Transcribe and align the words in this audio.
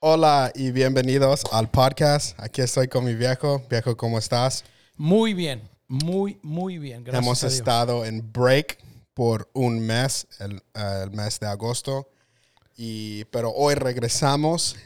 Hola 0.00 0.50
y 0.54 0.70
bienvenidos 0.70 1.44
al 1.52 1.70
podcast. 1.70 2.38
Aquí 2.40 2.62
estoy 2.62 2.88
con 2.88 3.04
mi 3.04 3.14
viejo. 3.14 3.62
Viejo, 3.68 3.96
¿cómo 3.96 4.18
estás? 4.18 4.64
Muy 4.96 5.34
bien, 5.34 5.68
muy, 5.88 6.38
muy 6.42 6.78
bien. 6.78 7.04
Gracias 7.04 7.22
Hemos 7.24 7.44
a 7.44 7.46
Dios. 7.48 7.58
estado 7.58 8.04
en 8.04 8.32
break 8.32 8.78
por 9.14 9.50
un 9.52 9.80
mes, 9.80 10.26
el, 10.38 10.56
eh, 10.74 11.00
el 11.04 11.10
mes 11.10 11.38
de 11.40 11.46
agosto. 11.48 12.08
Y, 12.76 13.24
pero 13.26 13.50
hoy 13.50 13.74
regresamos 13.74 14.76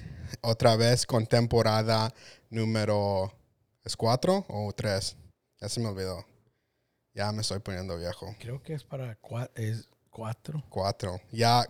otra 0.40 0.76
vez 0.76 1.06
con 1.06 1.26
temporada 1.26 2.12
número... 2.50 3.32
¿Es 3.84 3.96
cuatro 3.98 4.46
o 4.48 4.72
tres? 4.72 5.14
Ya 5.60 5.68
se 5.68 5.78
me 5.78 5.88
olvidó. 5.88 6.24
Ya 7.12 7.30
me 7.32 7.42
estoy 7.42 7.58
poniendo 7.58 7.98
viejo. 7.98 8.34
Creo 8.40 8.62
que 8.62 8.72
es 8.72 8.82
para 8.82 9.20
cua- 9.20 9.50
es 9.54 9.86
cuatro. 10.10 10.64
Cuatro. 10.70 11.20
Ya 11.30 11.66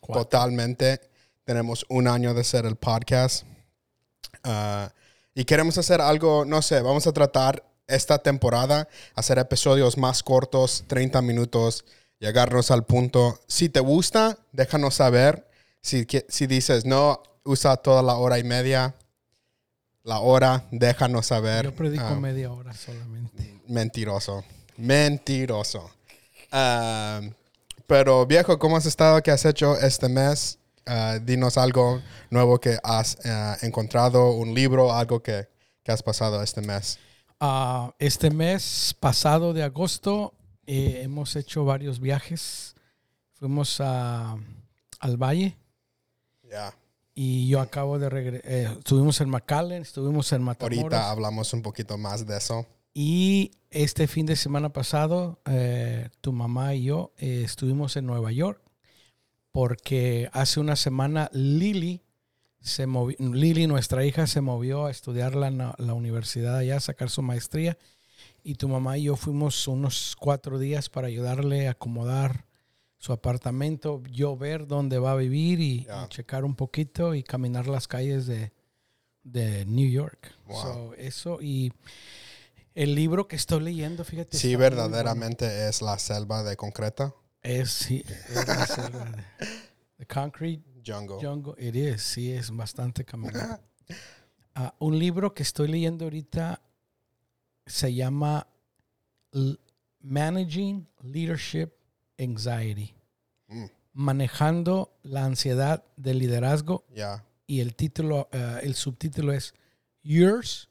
Cuatro. 0.00 0.22
totalmente 0.24 1.00
tenemos 1.48 1.86
un 1.88 2.08
año 2.08 2.34
de 2.34 2.42
hacer 2.42 2.66
el 2.66 2.76
podcast. 2.76 3.46
Ah, 4.44 4.92
y 5.34 5.46
queremos 5.46 5.78
hacer 5.78 6.02
algo, 6.02 6.44
no 6.44 6.60
sé, 6.60 6.82
vamos 6.82 7.06
a 7.06 7.12
tratar 7.12 7.64
esta 7.86 8.18
temporada, 8.18 8.86
hacer 9.14 9.38
episodios 9.38 9.96
más 9.96 10.22
cortos, 10.22 10.84
30 10.88 11.22
minutos, 11.22 11.86
llegarnos 12.18 12.70
al 12.70 12.84
punto. 12.84 13.40
Si 13.46 13.70
te 13.70 13.80
gusta, 13.80 14.36
déjanos 14.52 14.96
saber. 14.96 15.48
Si, 15.80 16.06
si 16.28 16.46
dices, 16.46 16.84
no, 16.84 17.22
usa 17.44 17.78
toda 17.78 18.02
la 18.02 18.16
hora 18.16 18.38
y 18.38 18.44
media, 18.44 18.94
la 20.02 20.18
hora, 20.18 20.66
déjanos 20.70 21.28
saber. 21.28 21.64
Yo 21.64 21.74
predico 21.74 22.04
Ah, 22.04 22.20
media 22.20 22.52
hora 22.52 22.74
solamente. 22.74 23.58
Mentiroso. 23.68 24.44
Mentiroso. 24.76 25.90
Ah, 26.52 27.22
pero 27.86 28.26
viejo, 28.26 28.58
¿cómo 28.58 28.76
has 28.76 28.84
estado? 28.84 29.22
¿Qué 29.22 29.30
has 29.30 29.46
hecho 29.46 29.78
este 29.78 30.10
mes? 30.10 30.58
Ah, 30.88 31.18
dinos 31.22 31.58
algo 31.58 32.00
nuevo 32.30 32.58
que 32.58 32.78
has 32.82 33.18
ah, 33.26 33.56
encontrado, 33.62 34.30
un 34.32 34.54
libro, 34.54 34.92
algo 34.92 35.22
que, 35.22 35.46
que 35.82 35.92
has 35.92 36.02
pasado 36.02 36.42
este 36.42 36.62
mes. 36.62 36.98
Ah, 37.40 37.94
este 37.98 38.30
mes 38.30 38.96
pasado 38.98 39.52
de 39.52 39.62
agosto 39.62 40.32
eh, 40.66 41.02
hemos 41.02 41.36
hecho 41.36 41.64
varios 41.64 42.00
viajes. 42.00 42.74
Fuimos 43.34 43.80
a, 43.80 44.36
al 44.98 45.16
valle 45.16 45.56
Ya. 46.42 46.74
y 47.14 47.48
yo 47.48 47.60
acabo 47.60 47.98
de 47.98 48.08
regresar. 48.08 48.50
estuvimos 48.78 49.20
en 49.20 49.28
McAllen, 49.30 49.82
estuvimos 49.82 50.32
en 50.32 50.42
Matamoros. 50.42 50.78
Ahorita 50.82 51.10
hablamos 51.10 51.52
un 51.52 51.62
poquito 51.62 51.96
más 51.98 52.26
de 52.26 52.36
eso. 52.38 52.66
Y 52.94 53.52
este 53.70 54.08
fin 54.08 54.26
de 54.26 54.34
semana 54.34 54.70
pasado, 54.70 55.38
eh, 55.44 56.08
tu 56.20 56.32
mamá 56.32 56.74
y 56.74 56.84
yo 56.84 57.12
eh, 57.18 57.42
estuvimos 57.44 57.96
en 57.96 58.06
Nueva 58.06 58.32
York 58.32 58.60
porque 59.58 60.30
hace 60.34 60.60
una 60.60 60.76
semana 60.76 61.28
Lili 61.32 62.04
se 62.60 62.86
movió, 62.86 63.16
Lili, 63.18 63.66
nuestra 63.66 64.04
hija, 64.06 64.28
se 64.28 64.40
movió 64.40 64.86
a 64.86 64.92
estudiar 64.92 65.34
la, 65.34 65.74
la 65.76 65.94
universidad 65.94 66.58
allá, 66.58 66.76
a 66.76 66.80
sacar 66.80 67.10
su 67.10 67.22
maestría. 67.22 67.76
Y 68.44 68.54
tu 68.54 68.68
mamá 68.68 68.98
y 68.98 69.02
yo 69.02 69.16
fuimos 69.16 69.66
unos 69.66 70.14
cuatro 70.16 70.60
días 70.60 70.88
para 70.88 71.08
ayudarle 71.08 71.66
a 71.66 71.72
acomodar 71.72 72.46
su 72.98 73.12
apartamento, 73.12 74.00
yo 74.12 74.36
ver 74.36 74.68
dónde 74.68 75.00
va 75.00 75.10
a 75.10 75.16
vivir 75.16 75.58
y, 75.58 75.86
Ya. 75.86 76.04
y 76.04 76.08
checar 76.08 76.44
un 76.44 76.54
poquito 76.54 77.16
y 77.16 77.24
caminar 77.24 77.66
las 77.66 77.88
calles 77.88 78.28
de, 78.28 78.52
de 79.24 79.64
New 79.66 79.90
York. 79.90 80.36
Wow. 80.46 80.62
So, 80.62 80.94
eso 80.94 81.38
y 81.42 81.72
el 82.76 82.94
libro 82.94 83.26
que 83.26 83.34
estoy 83.34 83.60
leyendo, 83.64 84.04
fíjate. 84.04 84.38
Sí, 84.38 84.54
verdaderamente 84.54 85.68
es 85.68 85.82
la 85.82 85.98
selva 85.98 86.44
de 86.44 86.54
concreta. 86.56 87.12
Es, 87.42 87.70
sí, 87.70 88.04
es 88.06 88.76
de- 88.76 89.24
The 89.98 90.06
Concrete 90.06 90.62
Jungle. 90.84 91.16
Jungle. 91.20 91.54
It 91.58 91.74
is, 91.76 92.02
sí, 92.02 92.32
es 92.32 92.50
bastante 92.54 93.04
caminar. 93.04 93.60
Ah, 94.54 94.74
un 94.78 94.98
libro 94.98 95.34
que 95.34 95.42
estoy 95.42 95.68
leyendo 95.68 96.04
ahorita 96.06 96.60
se 97.66 97.94
llama 97.94 98.46
L- 99.32 99.58
Managing 100.00 100.88
Leadership 101.02 101.70
Anxiety. 102.18 102.94
Mm, 103.48 103.64
Manejando 103.92 104.96
la 105.02 105.24
ansiedad 105.24 105.84
del 105.96 106.18
liderazgo 106.18 106.84
Ya. 106.94 107.24
y 107.46 107.60
el 107.60 107.74
título, 107.74 108.28
eh, 108.32 108.60
el 108.62 108.74
subtítulo 108.74 109.32
es 109.32 109.54
Yours 110.02 110.68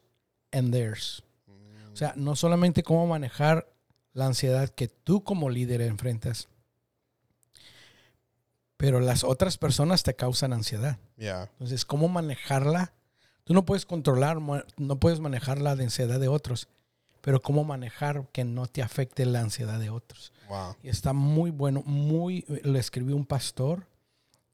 and 0.52 0.72
Theirs. 0.72 1.22
Mm, 1.46 1.92
O 1.92 1.96
sea, 1.96 2.12
no 2.16 2.36
solamente 2.36 2.82
cómo 2.82 3.06
manejar 3.06 3.70
la 4.12 4.26
ansiedad 4.26 4.68
que 4.70 4.88
tú 4.88 5.22
como 5.24 5.50
líder 5.50 5.80
enfrentas, 5.82 6.48
pero 8.78 9.00
las 9.00 9.24
otras 9.24 9.58
personas 9.58 10.04
te 10.04 10.14
causan 10.14 10.54
ansiedad. 10.54 10.98
Ya. 11.16 11.50
Entonces, 11.52 11.84
¿cómo 11.84 12.08
manejarla? 12.08 12.94
Tú 13.42 13.52
no 13.52 13.64
puedes 13.66 13.84
controlar, 13.84 14.38
no 14.40 15.00
puedes 15.00 15.20
manejar 15.20 15.60
la 15.60 15.72
ansiedad 15.72 16.20
de 16.20 16.28
otros, 16.28 16.68
pero 17.20 17.42
cómo 17.42 17.64
manejar 17.64 18.28
que 18.32 18.44
no 18.44 18.66
te 18.68 18.80
afecte 18.80 19.26
la 19.26 19.40
ansiedad 19.40 19.80
de 19.80 19.90
otros. 19.90 20.32
Wow. 20.48 20.76
Y 20.82 20.90
está 20.90 21.12
muy 21.12 21.50
bueno, 21.50 21.82
muy, 21.84 22.44
lo 22.62 22.78
escribió 22.78 23.16
un 23.16 23.26
pastor, 23.26 23.84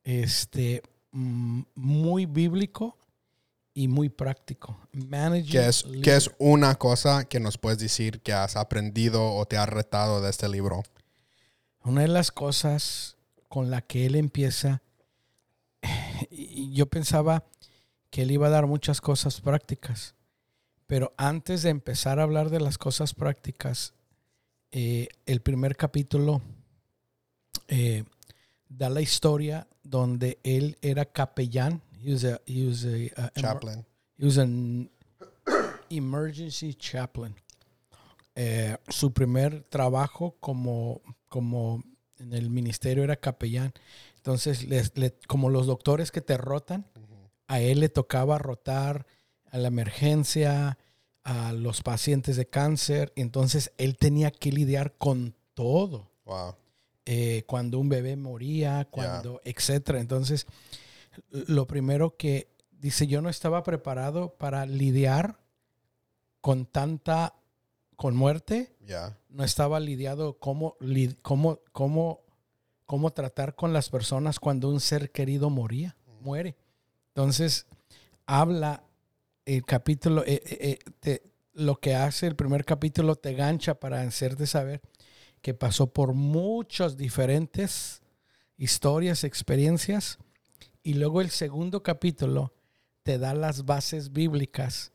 este, 0.04 0.82
mm, 1.12 1.62
muy 1.74 2.24
bíblico 2.24 2.96
y 3.74 3.88
muy 3.88 4.08
práctico. 4.08 4.80
Managing 4.92 5.50
¿Qué 5.50 5.66
es, 5.66 5.84
¿Qué 6.02 6.16
es 6.16 6.30
una 6.38 6.76
cosa 6.76 7.26
que 7.26 7.40
nos 7.40 7.58
puedes 7.58 7.78
decir 7.78 8.22
que 8.22 8.32
has 8.32 8.56
aprendido 8.56 9.34
o 9.34 9.44
te 9.44 9.58
has 9.58 9.68
retado 9.68 10.22
de 10.22 10.30
este 10.30 10.48
libro? 10.48 10.82
Una 11.82 12.00
de 12.00 12.08
las 12.08 12.32
cosas 12.32 13.14
con 13.54 13.70
la 13.70 13.82
que 13.82 14.04
él 14.04 14.16
empieza, 14.16 14.82
y 16.32 16.72
yo 16.72 16.86
pensaba 16.86 17.44
que 18.10 18.22
él 18.22 18.32
iba 18.32 18.48
a 18.48 18.50
dar 18.50 18.66
muchas 18.66 19.00
cosas 19.00 19.40
prácticas, 19.40 20.16
pero 20.88 21.12
antes 21.16 21.62
de 21.62 21.70
empezar 21.70 22.18
a 22.18 22.24
hablar 22.24 22.50
de 22.50 22.58
las 22.58 22.78
cosas 22.78 23.14
prácticas, 23.14 23.94
eh, 24.72 25.06
el 25.26 25.40
primer 25.40 25.76
capítulo 25.76 26.42
eh, 27.68 28.02
da 28.68 28.90
la 28.90 29.00
historia 29.02 29.68
donde 29.84 30.38
él 30.42 30.76
era 30.82 31.04
capellán. 31.04 31.80
He 32.04 32.12
was 32.12 32.24
a- 32.24 32.40
he 32.46 32.66
was 32.66 32.84
a, 32.84 32.88
emer- 32.88 33.32
Chaplin. 33.40 33.84
He 34.18 34.24
was 34.26 34.36
an 34.38 34.90
emergency 35.90 36.74
chaplain. 36.74 37.36
Eh, 38.34 38.76
su 38.88 39.12
primer 39.12 39.62
trabajo 39.62 40.34
como, 40.40 41.00
como 41.28 41.84
en 42.24 42.32
el 42.32 42.50
ministerio 42.50 43.04
era 43.04 43.16
capellán. 43.16 43.72
Entonces, 44.16 44.64
les- 44.68 44.92
como 45.28 45.50
los 45.50 45.66
doctores 45.66 46.10
que 46.10 46.20
te 46.20 46.36
rotan, 46.36 46.86
a 47.46 47.60
él 47.60 47.80
le 47.80 47.88
tocaba 47.88 48.38
rotar 48.38 49.06
a 49.50 49.58
la 49.58 49.68
emergencia, 49.68 50.78
a 51.22 51.52
los 51.52 51.82
pacientes 51.82 52.36
de 52.36 52.46
cáncer. 52.46 53.12
Entonces, 53.16 53.72
él 53.78 53.96
tenía 53.96 54.30
que 54.30 54.50
lidiar 54.50 54.94
con 54.96 55.34
todo 55.54 56.10
Wow. 56.24 56.54
eh, 57.06 57.44
cuando 57.46 57.78
un 57.78 57.88
bebé 57.90 58.16
moría, 58.16 58.86
cuando, 58.90 59.40
etcétera. 59.44 60.00
Entonces, 60.00 60.46
lo 61.30 61.66
primero 61.66 62.16
que 62.16 62.48
dice, 62.72 63.06
yo 63.06 63.20
no 63.22 63.28
estaba 63.28 63.62
preparado 63.62 64.34
para 64.36 64.64
lidiar 64.66 65.38
con 66.40 66.66
tanta, 66.66 67.34
con 67.96 68.16
muerte, 68.16 68.74
no 69.28 69.44
estaba 69.44 69.80
lidiado 69.80 70.38
cómo, 70.38 70.76
li- 70.80 71.16
cómo, 71.22 71.60
cómo, 71.72 72.20
cómo 72.86 73.12
tratar 73.12 73.54
con 73.54 73.72
las 73.72 73.90
personas 73.90 74.38
cuando 74.40 74.68
un 74.68 74.80
ser 74.80 75.10
querido 75.10 75.50
moría, 75.50 75.96
muere. 76.20 76.56
Entonces, 77.08 77.66
habla 78.26 78.84
el 79.44 79.64
capítulo, 79.64 80.22
eh, 80.24 80.42
eh, 80.44 80.58
eh, 80.60 80.78
te- 81.00 81.22
lo 81.52 81.76
que 81.76 81.94
hace 81.94 82.26
el 82.26 82.34
primer 82.36 82.64
capítulo 82.64 83.14
te 83.16 83.34
gancha 83.34 83.74
para 83.78 84.00
hacerte 84.02 84.46
saber 84.46 84.80
que 85.40 85.54
pasó 85.54 85.92
por 85.92 86.14
muchas 86.14 86.96
diferentes 86.96 88.02
historias, 88.56 89.24
experiencias, 89.24 90.18
y 90.82 90.94
luego 90.94 91.20
el 91.20 91.30
segundo 91.30 91.82
capítulo 91.82 92.52
te 93.02 93.18
da 93.18 93.34
las 93.34 93.64
bases 93.66 94.12
bíblicas 94.12 94.92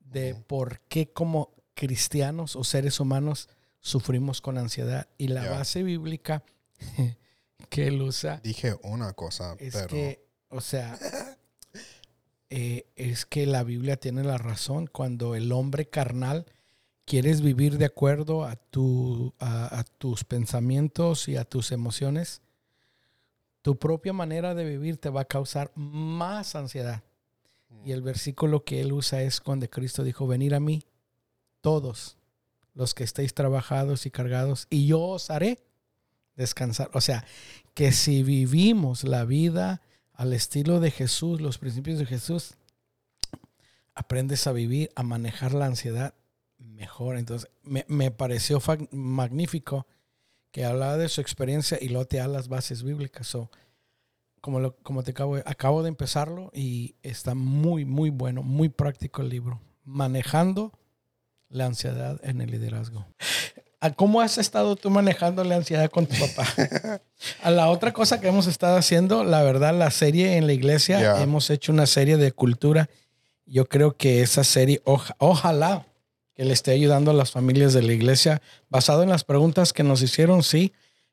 de 0.00 0.34
por 0.34 0.80
qué 0.88 1.12
como 1.12 1.53
cristianos 1.74 2.56
o 2.56 2.64
seres 2.64 3.00
humanos 3.00 3.48
sufrimos 3.80 4.40
con 4.40 4.58
ansiedad. 4.58 5.08
Y 5.18 5.28
la 5.28 5.48
base 5.50 5.82
bíblica 5.82 6.42
que 7.68 7.86
él 7.86 8.00
usa 8.00 8.40
Dije 8.42 8.76
una 8.82 9.12
cosa, 9.12 9.56
es 9.58 9.74
pero 9.74 9.88
que, 9.88 10.24
o 10.48 10.60
sea, 10.60 10.98
eh, 12.50 12.86
es 12.96 13.26
que 13.26 13.46
la 13.46 13.62
Biblia 13.62 13.96
tiene 13.96 14.24
la 14.24 14.38
razón. 14.38 14.86
Cuando 14.86 15.34
el 15.34 15.52
hombre 15.52 15.86
carnal 15.86 16.46
quieres 17.04 17.42
vivir 17.42 17.78
de 17.78 17.84
acuerdo 17.84 18.44
a, 18.44 18.56
tu, 18.56 19.34
a, 19.38 19.78
a 19.78 19.84
tus 19.84 20.24
pensamientos 20.24 21.28
y 21.28 21.36
a 21.36 21.44
tus 21.44 21.72
emociones, 21.72 22.40
tu 23.60 23.78
propia 23.78 24.12
manera 24.12 24.54
de 24.54 24.64
vivir 24.64 24.96
te 24.96 25.10
va 25.10 25.22
a 25.22 25.26
causar 25.26 25.72
más 25.74 26.54
ansiedad. 26.54 27.02
Y 27.84 27.92
el 27.92 28.00
versículo 28.00 28.64
que 28.64 28.80
él 28.80 28.92
usa 28.92 29.22
es 29.22 29.40
cuando 29.40 29.68
Cristo 29.68 30.04
dijo, 30.04 30.26
venir 30.26 30.54
a 30.54 30.60
mí 30.60 30.84
todos 31.64 32.18
los 32.74 32.92
que 32.92 33.04
estéis 33.04 33.32
trabajados 33.32 34.04
y 34.04 34.10
cargados, 34.10 34.66
y 34.68 34.86
yo 34.86 35.00
os 35.00 35.30
haré 35.30 35.64
descansar. 36.36 36.90
O 36.92 37.00
sea, 37.00 37.24
que 37.72 37.90
si 37.90 38.22
vivimos 38.22 39.02
la 39.02 39.24
vida 39.24 39.80
al 40.12 40.34
estilo 40.34 40.78
de 40.78 40.90
Jesús, 40.90 41.40
los 41.40 41.56
principios 41.56 41.98
de 41.98 42.04
Jesús, 42.04 42.58
aprendes 43.94 44.46
a 44.46 44.52
vivir, 44.52 44.90
a 44.94 45.04
manejar 45.04 45.54
la 45.54 45.64
ansiedad 45.64 46.12
mejor. 46.58 47.16
Entonces, 47.16 47.48
me, 47.62 47.86
me 47.88 48.10
pareció 48.10 48.60
magnífico 48.90 49.86
que 50.50 50.66
hablaba 50.66 50.98
de 50.98 51.08
su 51.08 51.22
experiencia 51.22 51.78
y 51.80 51.88
luego 51.88 52.04
te 52.04 52.28
las 52.28 52.48
bases 52.48 52.82
bíblicas. 52.82 53.26
So, 53.26 53.50
como, 54.42 54.60
lo, 54.60 54.76
como 54.82 55.02
te 55.02 55.12
acabo, 55.12 55.36
acabo 55.46 55.82
de 55.82 55.88
empezarlo 55.88 56.50
y 56.52 56.96
está 57.02 57.34
muy, 57.34 57.86
muy 57.86 58.10
bueno, 58.10 58.42
muy 58.42 58.68
práctico 58.68 59.22
el 59.22 59.30
libro. 59.30 59.62
Manejando 59.82 60.78
la 61.54 61.66
ansiedad 61.66 62.20
en 62.24 62.40
el 62.40 62.50
liderazgo. 62.50 63.06
¿A 63.80 63.90
¿Cómo 63.92 64.20
has 64.20 64.38
estado 64.38 64.76
tú 64.76 64.90
manejando 64.90 65.44
la 65.44 65.56
ansiedad 65.56 65.90
con 65.90 66.06
tu 66.06 66.14
papá? 66.18 66.46
A 67.42 67.50
la 67.50 67.68
otra 67.70 67.92
cosa 67.92 68.20
que 68.20 68.28
hemos 68.28 68.46
estado 68.46 68.76
haciendo, 68.76 69.24
la 69.24 69.42
verdad, 69.42 69.74
la 69.76 69.90
serie 69.90 70.36
en 70.36 70.46
la 70.46 70.52
iglesia, 70.52 71.00
hemos 71.22 71.48
hecho 71.50 71.70
una 71.72 71.86
serie 71.86 72.16
de 72.16 72.32
cultura. 72.32 72.88
Yo 73.46 73.66
creo 73.66 73.96
que 73.96 74.22
esa 74.22 74.42
serie, 74.42 74.80
oja- 74.84 75.14
ojalá 75.18 75.86
que 76.34 76.44
le 76.44 76.52
esté 76.54 76.72
ayudando 76.72 77.10
a 77.10 77.14
las 77.14 77.30
familias 77.30 77.72
de 77.74 77.82
la 77.82 77.92
iglesia, 77.92 78.42
basado 78.68 79.02
en 79.02 79.10
las 79.10 79.22
preguntas 79.22 79.72
que 79.72 79.82
nos 79.84 80.02
hicieron, 80.02 80.42
sí. 80.42 80.72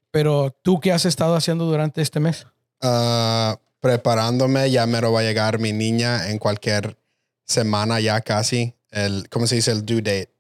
Pero 0.09 0.55
tú, 0.63 0.79
¿qué 0.79 0.91
has 0.91 1.05
estado 1.05 1.35
haciendo 1.35 1.65
durante 1.65 2.01
este 2.01 2.19
mes? 2.19 2.47
Ah, 2.81 3.59
preparándome, 3.81 4.71
ya 4.71 4.85
mero 4.87 5.11
va 5.11 5.19
a 5.19 5.23
llegar 5.23 5.59
mi 5.59 5.71
niña 5.73 6.29
en 6.29 6.37
cualquier 6.39 6.97
semana 7.45 7.99
ya 7.99 8.21
casi. 8.21 8.73
El, 8.91 9.29
¿Cómo 9.29 9.45
se 9.45 9.55
dice? 9.55 9.71
El 9.71 9.85
due 9.85 10.01
date. 10.01 10.31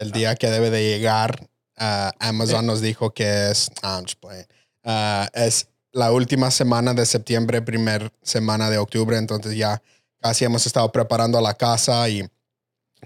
El 0.00 0.12
día 0.12 0.34
que 0.34 0.48
debe 0.50 0.70
de 0.70 0.82
llegar. 0.82 1.46
ah, 1.76 2.10
Amazon 2.18 2.66
nos 2.66 2.80
dijo 2.80 3.12
que 3.14 3.50
es... 3.50 3.70
ah, 3.82 3.96
I'm 3.96 4.04
just 4.04 4.20
playing. 4.20 4.46
Ah, 4.84 5.28
es 5.34 5.68
la 5.92 6.10
última 6.12 6.50
semana 6.50 6.94
de 6.94 7.04
septiembre, 7.06 7.62
primer 7.62 8.12
semana 8.22 8.70
de 8.70 8.78
octubre. 8.78 9.16
Entonces 9.16 9.56
ya 9.56 9.80
casi 10.20 10.44
hemos 10.44 10.66
estado 10.66 10.90
preparando 10.90 11.40
la 11.40 11.54
casa 11.54 12.08
y 12.08 12.28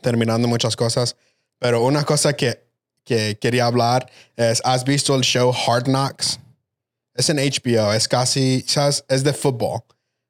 terminando 0.03 0.49
muchas 0.49 0.77
cosas. 0.77 1.17
Pero 1.59 1.83
una 1.85 2.05
cosa 2.05 2.33
que, 2.35 2.65
que 3.05 3.39
quería 3.41 3.67
hablar 3.67 4.11
es, 4.37 4.61
¿has 4.65 4.85
visto 4.85 5.15
el 5.15 5.23
show 5.23 5.53
Hard 5.67 5.85
Knocks? 5.85 6.41
Es 7.15 7.29
en 7.31 7.37
HBO, 7.39 7.93
es 7.93 8.09
casi, 8.09 8.65
¿sabes? 8.67 9.05
Es 9.09 9.23
de 9.23 9.33
fútbol, 9.33 9.83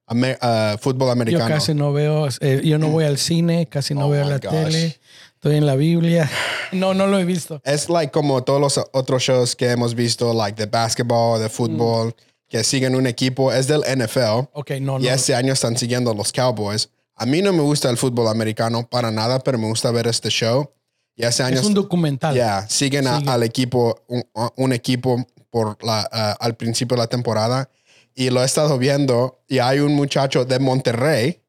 Amer- 0.06 0.36
ah, 0.42 0.76
fútbol 0.78 1.08
Yo 1.08 1.12
americano. 1.12 1.48
casi 1.54 1.72
no 1.72 1.94
veo, 1.94 2.28
eh, 2.40 2.60
yo 2.62 2.78
no 2.78 2.88
voy 2.88 3.04
al 3.04 3.16
cine, 3.16 3.66
casi 3.70 3.94
no 3.94 4.06
Oh 4.06 4.10
veo 4.10 4.28
la 4.28 4.36
gosh. 4.38 4.50
tele, 4.50 5.00
estoy 5.44 5.58
en 5.58 5.66
la 5.66 5.76
Biblia. 5.76 6.30
No, 6.72 6.94
no 6.94 7.06
lo 7.06 7.18
he 7.18 7.24
visto. 7.26 7.60
Es 7.64 7.90
like 7.90 8.10
como 8.10 8.42
todos 8.42 8.60
los 8.60 8.80
otros 8.92 9.22
shows 9.22 9.54
que 9.54 9.70
hemos 9.70 9.94
visto, 9.94 10.32
like 10.32 10.56
de 10.56 10.64
basketball, 10.66 11.38
de 11.38 11.50
fútbol, 11.50 12.14
que 12.48 12.64
siguen 12.64 12.96
un 12.96 13.06
equipo, 13.06 13.52
es 13.52 13.66
del 13.66 13.82
NFL. 13.82 14.48
Ok, 14.54 14.70
no, 14.80 14.98
no. 14.98 15.04
Y 15.04 15.08
este 15.08 15.34
año 15.34 15.52
están 15.52 15.76
siguiendo 15.76 16.10
a 16.10 16.14
los 16.14 16.32
Cowboys. 16.32 16.88
A 17.14 17.26
mí 17.26 17.42
no 17.42 17.52
me 17.52 17.60
gusta 17.60 17.90
el 17.90 17.98
fútbol 17.98 18.26
americano 18.28 18.88
para 18.88 19.10
nada, 19.10 19.38
pero 19.40 19.58
me 19.58 19.68
gusta 19.68 19.90
ver 19.90 20.06
este 20.06 20.30
show. 20.30 20.70
Y 21.14 21.24
este 21.24 21.42
año 21.42 21.60
es 21.60 21.66
un 21.66 21.74
documental. 21.74 22.34
Ya, 22.34 22.66
siguen 22.68 23.06
a- 23.06 23.18
al 23.18 23.42
equipo, 23.42 24.00
un, 24.08 24.24
un 24.56 24.72
equipo 24.72 25.26
por 25.50 25.76
la, 25.84 26.08
ah, 26.10 26.36
al 26.40 26.54
principio 26.56 26.96
de 26.96 27.02
la 27.02 27.06
temporada. 27.06 27.68
Y 28.14 28.30
lo 28.30 28.40
he 28.42 28.46
estado 28.46 28.78
viendo. 28.78 29.42
Y 29.46 29.58
hay 29.58 29.80
un 29.80 29.94
muchacho 29.94 30.44
de 30.46 30.58
Monterrey 30.58 31.40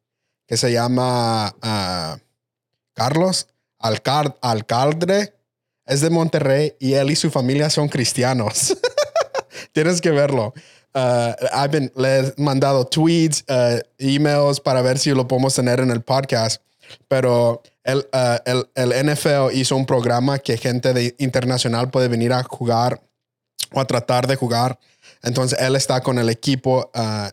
que 0.47 0.57
se 0.57 0.71
llama 0.73 1.55
ah, 1.61 2.17
Carlos 2.93 3.47
Alcar 3.85 4.37
Alcaldre. 4.41 5.33
Es 5.85 6.01
de 6.01 6.09
Monterrey 6.09 6.73
y 6.79 6.93
él 6.93 7.11
y 7.11 7.15
su 7.15 7.29
familia 7.29 7.69
son 7.69 7.87
cristianos. 7.87 8.75
Tienes 9.71 10.01
que 10.01 10.11
verlo. 10.11 10.53
Ah, 10.93 11.35
I've 11.53 11.71
been- 11.71 11.91
le 11.95 12.19
he 12.19 12.33
mandado 12.37 12.85
tweets, 12.85 13.43
ah, 13.49 13.77
emails 13.97 14.59
para 14.59 14.81
ver 14.81 14.97
si 14.97 15.11
lo 15.11 15.27
podemos 15.27 15.53
tener 15.53 15.79
en 15.79 15.91
el 15.91 16.01
podcast. 16.01 16.61
Pero 17.07 17.61
el, 17.83 18.07
ah, 18.13 18.41
el, 18.45 18.65
NFL 19.05 19.53
hizo 19.53 19.75
un 19.75 19.85
programa 19.85 20.39
que 20.39 20.57
gente 20.57 20.93
de, 20.93 21.15
internacional 21.19 21.91
puede 21.91 22.07
venir 22.07 22.33
a 22.33 22.43
jugar 22.43 23.01
o 23.73 23.79
a 23.79 23.85
tratar 23.85 24.25
de 24.25 24.35
jugar. 24.35 24.79
Entonces 25.21 25.59
él 25.59 25.75
está 25.75 26.01
con 26.01 26.17
el 26.17 26.29
equipo 26.29 26.89
ah, 26.93 27.31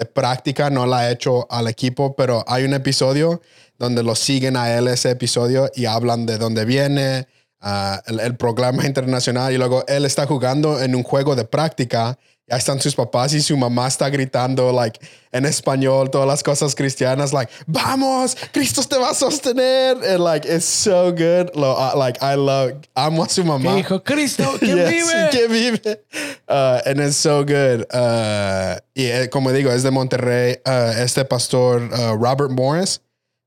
de 0.00 0.06
práctica, 0.06 0.70
no 0.70 0.86
la 0.86 1.00
ha 1.00 1.10
hecho 1.10 1.46
al 1.50 1.68
equipo, 1.68 2.16
pero 2.16 2.42
hay 2.48 2.64
un 2.64 2.72
episodio 2.72 3.42
donde 3.78 4.02
lo 4.02 4.14
siguen 4.14 4.56
a 4.56 4.74
él 4.74 4.88
ese 4.88 5.10
episodio 5.10 5.70
y 5.74 5.84
hablan 5.84 6.24
de 6.24 6.38
dónde 6.38 6.64
viene, 6.64 7.28
ah, 7.60 8.00
el, 8.06 8.18
el 8.18 8.34
programa 8.36 8.86
internacional 8.86 9.52
y 9.52 9.58
luego 9.58 9.84
él 9.86 10.06
está 10.06 10.26
jugando 10.26 10.80
en 10.82 10.94
un 10.94 11.02
juego 11.02 11.36
de 11.36 11.44
práctica. 11.44 12.18
Ya 12.50 12.56
están 12.56 12.80
sus 12.80 12.96
papás 12.96 13.32
y 13.32 13.40
su 13.40 13.56
mamá 13.56 13.86
está 13.86 14.10
gritando 14.10 14.72
like 14.72 14.98
en 15.32 15.46
español 15.46 16.10
todas 16.10 16.26
las 16.26 16.42
cosas 16.42 16.74
cristianas 16.74 17.32
like 17.32 17.52
vamos 17.68 18.36
Cristo 18.52 18.82
te 18.82 18.98
va 18.98 19.10
a 19.10 19.14
sostener 19.14 19.96
and 20.04 20.18
like 20.24 20.44
it's 20.48 20.64
so 20.64 21.12
good 21.12 21.54
Lo- 21.54 21.76
uh, 21.78 21.96
like 21.96 22.18
I 22.20 22.34
love 22.34 22.72
amo 22.96 23.22
a 23.22 23.28
su 23.28 23.42
Que 23.42 23.48
mamá 23.48 23.76
dijo, 23.76 24.02
Cristo, 24.02 24.56
¿quién 24.58 24.76
Yes, 24.76 24.90
vive? 24.90 25.28
¿Quién 25.30 25.52
vive? 25.52 26.04
Uh, 26.48 26.80
and 26.86 27.00
it's 27.00 27.16
so 27.16 27.44
good. 27.44 27.86
Uh, 27.94 28.80
y 28.94 29.04
eh, 29.04 29.28
como 29.30 29.52
digo, 29.52 29.70
es 29.70 29.84
de 29.84 29.92
Monterrey. 29.92 30.56
Uh, 30.66 31.00
este 31.00 31.24
pastor, 31.24 31.82
uh, 31.92 32.16
Robert 32.16 32.50
Morris, 32.50 33.00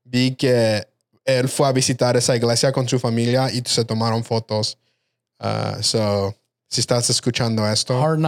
vi 0.04 0.34
que 0.34 0.82
él 1.26 1.48
fue 1.50 1.68
a 1.68 1.72
visitar 1.72 2.16
esa 2.16 2.34
iglesia 2.34 2.72
con 2.72 2.88
su 2.88 2.98
familia 2.98 3.50
y 3.52 3.62
se 3.66 3.84
tomaron 3.84 4.24
fotos. 4.24 4.78
Uh, 5.38 5.82
so, 5.82 6.34
si 6.70 6.80
estás 6.80 7.10
escuchando 7.10 7.68
esto, 7.70 8.02
Hard, 8.02 8.18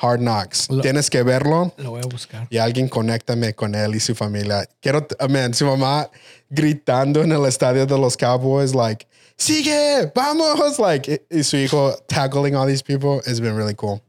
Hard 0.00 0.20
Knocks. 0.20 0.68
Lo- 0.70 0.80
tienes 0.80 1.10
que 1.10 1.22
verlo 1.22 1.72
Lo 1.76 1.90
voy 1.90 2.00
a 2.04 2.06
buscar. 2.06 2.46
y 2.50 2.58
alguien 2.58 2.88
conéctame 2.88 3.54
con 3.54 3.74
él 3.74 3.94
y 3.94 4.00
su 4.00 4.14
familia. 4.14 4.68
Quiero, 4.80 5.06
man, 5.28 5.52
su 5.54 5.64
mamá 5.66 6.08
gritando 6.48 7.22
en 7.22 7.32
el 7.32 7.44
estadio 7.46 7.84
de 7.84 7.98
los 7.98 8.16
Cowboys, 8.16 8.74
like, 8.74 9.06
sigue, 9.36 10.10
vamos, 10.14 10.78
like, 10.78 11.26
y 11.30 11.38
y 11.40 11.42
su 11.44 11.56
hijo 11.56 11.94
tackling 12.08 12.54
all 12.54 12.66
these 12.66 12.82
people. 12.82 13.20
It's 13.30 13.40
been 13.40 13.56
really 13.56 13.74
cool. 13.74 14.00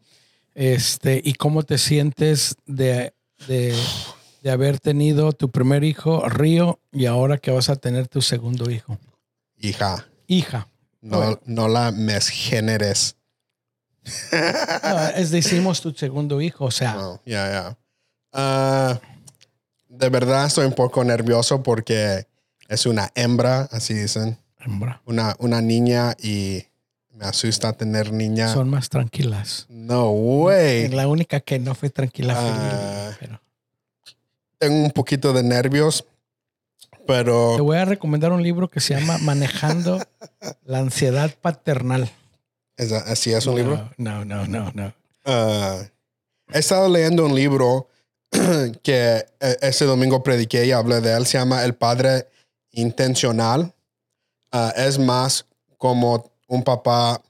Este, 0.56 1.22
¿y 1.24 1.34
cómo 1.34 1.64
te 1.64 1.78
sientes 1.78 2.56
de, 2.66 3.14
de, 3.48 3.74
de 4.44 4.52
haber 4.52 4.80
tenido 4.80 5.32
tu 5.32 5.50
primer 5.50 5.84
hijo, 5.84 6.28
Río, 6.28 6.80
y 6.92 7.06
ahora 7.06 7.38
que 7.38 7.52
vas 7.52 7.70
a 7.70 7.76
tener 7.78 8.08
tu 8.08 8.22
segundo 8.22 8.70
hijo? 8.70 8.98
Hija, 9.58 10.08
Hija. 10.28 10.68
no, 11.02 11.18
Bueno. 11.18 11.40
no 11.46 11.68
la 11.68 11.92
mesgéneres. 11.92 13.16
No, 14.84 15.08
es 15.10 15.32
decimos 15.32 15.82
tu 15.82 15.92
segundo 15.94 16.42
hijo, 16.42 16.66
o 16.66 16.72
sea, 16.72 16.94
No, 16.94 17.22
yeah, 17.26 17.50
yeah. 17.50 17.78
Ah, 18.34 19.00
de 19.88 20.10
verdad 20.10 20.46
estoy 20.46 20.66
un 20.66 20.74
poco 20.74 21.04
nervioso 21.04 21.64
porque 21.64 22.28
es 22.68 22.86
una 22.86 23.10
hembra, 23.16 23.68
así 23.72 23.94
dicen, 23.94 24.38
hembra. 24.60 25.02
una, 25.06 25.36
una 25.40 25.62
niña 25.62 26.16
y 26.22 26.64
me 27.12 27.26
asusta 27.26 27.74
tener 27.74 28.14
niña. 28.14 28.54
son 28.54 28.70
más 28.70 28.90
tranquilas. 28.90 29.66
no 29.70 30.10
way. 30.12 30.88
La 30.90 31.08
única 31.08 31.40
que 31.40 31.60
no 31.60 31.76
fue 31.76 31.90
tranquila 31.90 32.36
fue 32.36 32.50
Ah. 32.50 33.06
Lili, 33.10 33.18
pero 33.20 33.42
tengo 34.58 34.84
un 34.86 34.92
poquito 34.92 35.34
de 35.34 35.42
nervios, 35.44 36.06
pero 37.08 37.56
Te 37.56 37.62
voy 37.62 37.78
a 37.78 37.86
recomendar 37.86 38.32
un 38.32 38.44
libro 38.44 38.68
que 38.70 38.80
se 38.80 38.94
llama 38.94 39.18
Manejando 39.18 40.00
la 40.66 40.80
ansiedad 40.80 41.34
paternal. 41.42 42.10
¿Es- 42.80 42.92
así 42.92 43.32
es 43.34 43.46
un 43.46 43.56
libro. 43.56 43.90
No, 43.98 44.26
no, 44.26 44.48
no, 44.48 44.72
no. 44.74 44.94
Ah, 45.26 45.80
he 46.52 46.60
estado 46.60 46.90
leyendo 46.90 47.26
un 47.26 47.36
libro 47.36 47.88
que 48.84 49.26
eh, 49.40 49.58
ese 49.62 49.86
domingo 49.86 50.24
prediqué 50.24 50.66
y 50.66 50.72
hablé 50.72 51.02
de 51.02 51.14
él. 51.16 51.26
Se 51.28 51.38
llama 51.38 51.64
El 51.64 51.76
Padre 51.76 52.28
Intencional. 52.72 53.74
Ah, 54.52 54.74
es 54.76 54.98
más 54.98 55.46
como 55.78 56.32
un 56.48 56.64
papá 56.64 57.22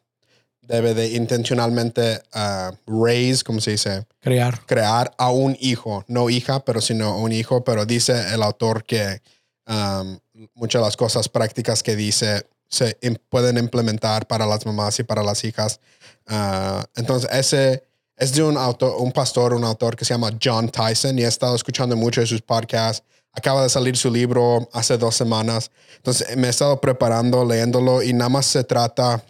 debe 0.62 0.94
de 0.94 1.08
intencionalmente 1.15 2.22
ah, 2.32 2.72
raise, 2.86 3.44
¿cómo 3.44 3.60
se 3.60 3.72
dice? 3.72 4.06
Crear. 4.22 4.62
crear 4.68 5.12
a 5.18 5.32
un 5.32 5.58
hijo, 5.60 6.06
no 6.08 6.29
hija, 6.29 6.63
pero 6.63 6.79
sino 6.79 7.18
un 7.18 7.32
hijo, 7.32 7.63
pero 7.63 7.86
dice 7.86 8.34
el 8.34 8.44
autor 8.44 8.84
que 8.84 9.22
um, 9.68 10.20
muchas 10.53 10.82
de 10.82 10.86
las 10.86 10.96
cosas 10.96 11.27
prácticas 11.27 11.82
que 11.82 11.96
dice 11.96 12.46
se 12.69 12.97
pueden 13.29 13.57
implementar 13.57 14.27
para 14.27 14.45
las 14.45 14.65
mamás 14.65 14.99
y 14.99 15.03
para 15.03 15.23
las 15.23 15.43
hijas. 15.43 15.79
Ah, 16.27 16.85
entonces, 16.95 17.29
ese 17.33 17.83
es 18.15 18.33
de 18.33 18.43
un, 18.43 18.57
autor, 18.57 18.95
un 18.99 19.11
pastor, 19.11 19.53
un 19.53 19.63
autor 19.63 19.95
que 19.95 20.05
se 20.05 20.13
llama 20.13 20.31
John 20.41 20.69
Tyson 20.69 21.17
y 21.17 21.23
he 21.23 21.27
estado 21.27 21.55
escuchando 21.55 21.95
mucho 21.95 22.21
de 22.21 22.27
sus 22.27 22.41
podcasts. 22.41 23.03
Acaba 23.33 23.63
de 23.63 23.69
salir 23.69 23.97
su 23.97 24.11
libro 24.11 24.69
hace 24.73 24.97
dos 24.97 25.15
semanas. 25.15 25.71
Entonces, 25.97 26.35
me 26.38 26.47
he 26.47 26.49
estado 26.49 26.79
preparando, 26.79 27.43
leyéndolo 27.45 28.03
y 28.03 28.13
nada 28.13 28.29
más 28.29 28.45
se 28.45 28.63
trata, 28.63 29.23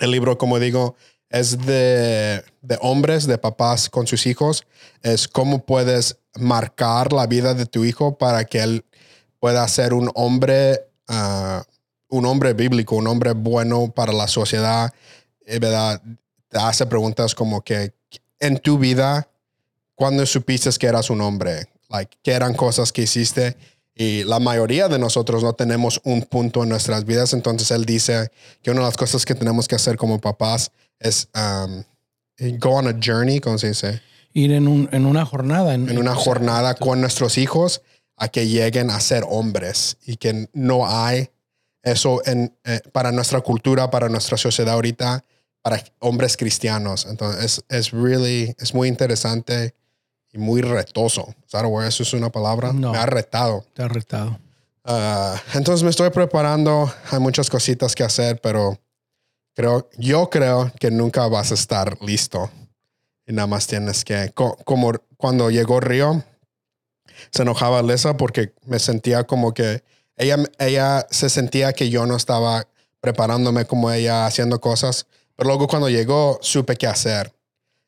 el 0.00 0.10
libro, 0.10 0.38
como 0.38 0.58
digo, 0.58 0.96
es 1.28 1.58
de, 1.66 2.42
de 2.62 2.78
hombres, 2.80 3.26
de 3.26 3.38
papás 3.38 3.90
con 3.90 4.06
sus 4.06 4.26
hijos. 4.26 4.66
Es 5.02 5.28
cómo 5.28 5.64
puedes 5.64 6.18
marcar 6.38 7.12
la 7.12 7.26
vida 7.26 7.54
de 7.54 7.66
tu 7.66 7.84
hijo 7.84 8.16
para 8.16 8.44
que 8.44 8.62
él 8.62 8.84
pueda 9.40 9.66
ser 9.68 9.92
un 9.92 10.10
hombre, 10.14 10.86
ah, 11.08 11.64
un 12.16 12.26
hombre 12.26 12.52
bíblico, 12.54 12.96
un 12.96 13.06
hombre 13.06 13.32
bueno 13.32 13.90
para 13.90 14.12
la 14.12 14.28
sociedad. 14.28 14.92
Eh, 15.46 15.58
¿verdad? 15.58 16.00
Te 16.48 16.58
hace 16.58 16.86
preguntas 16.86 17.34
como 17.34 17.62
que 17.62 17.92
en 18.38 18.58
tu 18.58 18.78
vida, 18.78 19.28
cuando 19.94 20.24
supiste 20.26 20.70
que 20.78 20.86
eras 20.86 21.10
un 21.10 21.20
hombre? 21.20 21.68
Like, 21.88 22.16
¿Qué 22.22 22.32
eran 22.32 22.54
cosas 22.54 22.92
que 22.92 23.02
hiciste? 23.02 23.56
Y 23.94 24.24
la 24.24 24.40
mayoría 24.40 24.88
de 24.88 24.98
nosotros 24.98 25.42
no 25.42 25.52
tenemos 25.52 26.00
un 26.04 26.22
punto 26.22 26.62
en 26.62 26.68
nuestras 26.68 27.04
vidas. 27.04 27.32
Entonces 27.32 27.70
él 27.70 27.84
dice 27.84 28.30
que 28.62 28.70
una 28.70 28.80
de 28.80 28.86
las 28.86 28.96
cosas 28.96 29.24
que 29.24 29.34
tenemos 29.34 29.68
que 29.68 29.76
hacer 29.76 29.96
como 29.96 30.20
papás 30.20 30.72
es 30.98 31.28
um, 31.34 31.82
go 32.58 32.70
on 32.70 32.88
a 32.88 32.98
journey, 33.02 33.40
¿cómo 33.40 33.58
se 33.58 33.68
dice? 33.68 34.00
Ir 34.32 34.52
en, 34.52 34.66
un, 34.66 34.88
en 34.92 35.06
una 35.06 35.24
jornada. 35.24 35.74
En, 35.74 35.88
En 35.88 35.98
una 35.98 36.14
jornada 36.14 36.74
con 36.74 37.00
nuestros 37.00 37.38
hijos 37.38 37.82
a 38.16 38.28
que 38.28 38.48
lleguen 38.48 38.90
a 38.90 39.00
ser 39.00 39.24
hombres 39.28 39.96
y 40.04 40.16
que 40.16 40.48
no 40.52 40.88
hay 40.88 41.30
eso 41.84 42.20
en, 42.26 42.56
eh, 42.64 42.80
para 42.92 43.12
nuestra 43.12 43.40
cultura, 43.40 43.90
para 43.90 44.08
nuestra 44.08 44.36
sociedad 44.36 44.74
ahorita, 44.74 45.24
para 45.62 45.82
hombres 46.00 46.36
cristianos. 46.36 47.06
Entonces 47.08 47.44
es, 47.44 47.64
es 47.68 47.90
really, 47.92 48.54
es 48.58 48.74
muy 48.74 48.88
interesante 48.88 49.74
y 50.32 50.38
muy 50.38 50.60
retoso. 50.62 51.34
¿Sabes? 51.46 51.88
Eso 51.88 52.02
es 52.02 52.12
una 52.14 52.30
palabra. 52.30 52.72
No. 52.72 52.92
Me 52.92 52.98
ha 52.98 53.06
retado. 53.06 53.64
Te 53.74 53.82
ha 53.82 53.88
retado. 53.88 54.38
Ah, 54.84 55.40
entonces 55.54 55.82
me 55.84 55.90
estoy 55.90 56.10
preparando. 56.10 56.92
Hay 57.10 57.18
muchas 57.20 57.48
cositas 57.48 57.94
que 57.94 58.02
hacer, 58.02 58.40
pero 58.40 58.78
creo, 59.54 59.88
yo 59.96 60.28
creo 60.28 60.72
que 60.80 60.90
nunca 60.90 61.26
vas 61.28 61.50
a 61.52 61.54
estar 61.54 61.96
listo. 62.02 62.50
Y 63.26 63.32
nada 63.32 63.46
más 63.46 63.66
tienes 63.66 64.04
que, 64.04 64.32
co- 64.34 64.56
como 64.64 64.92
cuando 65.16 65.50
llegó 65.50 65.80
Río, 65.80 66.22
se 67.30 67.42
enojaba 67.42 67.80
Lisa 67.82 68.16
porque 68.16 68.52
me 68.66 68.78
sentía 68.78 69.24
como 69.24 69.54
que 69.54 69.82
ella, 70.16 70.38
ella 70.58 71.06
se 71.10 71.28
sentía 71.28 71.72
que 71.72 71.90
yo 71.90 72.06
no 72.06 72.16
estaba 72.16 72.66
preparándome 73.00 73.64
como 73.66 73.90
ella 73.90 74.26
haciendo 74.26 74.60
cosas. 74.60 75.06
Pero 75.36 75.48
luego 75.48 75.66
cuando 75.66 75.88
llegó, 75.88 76.38
supe 76.42 76.76
qué 76.76 76.86
hacer. 76.86 77.34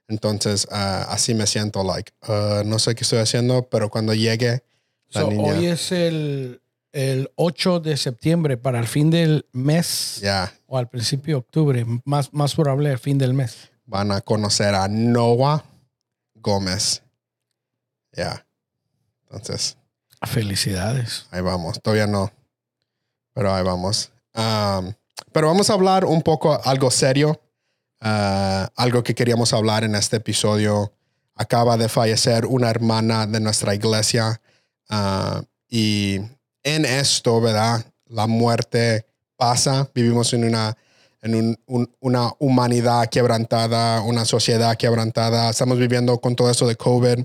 Entonces, 0.09 0.66
ah, 0.71 1.06
así 1.11 1.35
me 1.35 1.47
siento, 1.47 1.83
like, 1.83 2.12
ah, 2.23 2.62
no 2.64 2.78
sé 2.78 2.95
qué 2.95 3.02
estoy 3.04 3.18
haciendo, 3.21 3.68
pero 3.68 3.90
cuando 3.90 4.14
llegue, 4.14 4.62
la 5.11 5.23
So, 5.23 5.30
niña, 5.30 5.54
hoy 5.54 5.66
es 5.66 5.90
el, 5.92 6.61
el 6.92 7.30
8 7.37 7.80
de 7.80 7.97
septiembre 7.97 8.56
para 8.56 8.78
el 8.78 8.87
fin 8.87 9.11
del 9.11 9.47
mes 9.52 10.18
ya. 10.23 10.52
o 10.66 10.78
al 10.78 10.88
principio 10.88 11.37
de 11.37 11.38
octubre, 11.40 11.87
más, 12.04 12.33
más 12.33 12.54
probable 12.54 12.90
al 12.90 12.99
fin 12.99 13.18
del 13.18 13.35
mes. 13.35 13.71
van 13.85 14.12
a 14.12 14.21
conocer 14.21 14.75
a 14.75 14.87
Noah 14.88 15.64
Gómez. 16.35 17.02
Ya. 18.12 18.47
Entonces, 19.30 19.76
Felicidades. 20.26 21.26
ahí 21.30 21.40
vamos. 21.40 21.80
Todavía 21.83 22.06
no. 22.06 22.30
Pero 23.35 23.54
ahí 23.54 23.64
vamos. 23.64 24.11
Pero 25.33 25.47
vamos 25.49 25.71
a 25.71 25.75
hablar 25.75 26.04
un 26.04 26.23
poco 26.23 26.61
algo 26.64 26.90
serio. 26.90 27.40
Uh, 28.02 28.66
algo 28.76 29.02
que 29.02 29.14
queríamos 29.14 29.52
hablar 29.52 29.83
en 29.85 29.95
este 29.95 30.16
episodio. 30.16 30.92
Acaba 31.35 31.76
de 31.76 31.88
fallecer 31.88 32.45
una 32.47 32.68
hermana 32.71 33.26
de 33.26 33.40
nuestra 33.40 33.75
iglesia. 33.75 34.40
Uh, 34.90 35.42
y 35.68 36.21
en 36.62 36.85
esto, 36.85 37.40
¿verdad? 37.40 37.85
La 38.06 38.26
muerte 38.26 39.06
pasa. 39.37 39.88
Vivimos 39.95 40.33
en 40.33 40.45
una 40.45 40.76
en 41.23 41.35
un- 41.35 41.59
un- 41.66 41.92
una 42.00 42.30
humanidad 42.38 43.09
quebrantada, 43.09 44.00
una 44.02 44.25
sociedad 44.25 44.76
quebrantada. 44.76 45.50
Estamos 45.50 45.76
viviendo 45.78 46.21
con 46.21 46.37
todo 46.37 46.50
eso 46.50 46.68
de 46.68 46.76
COVID 46.76 47.25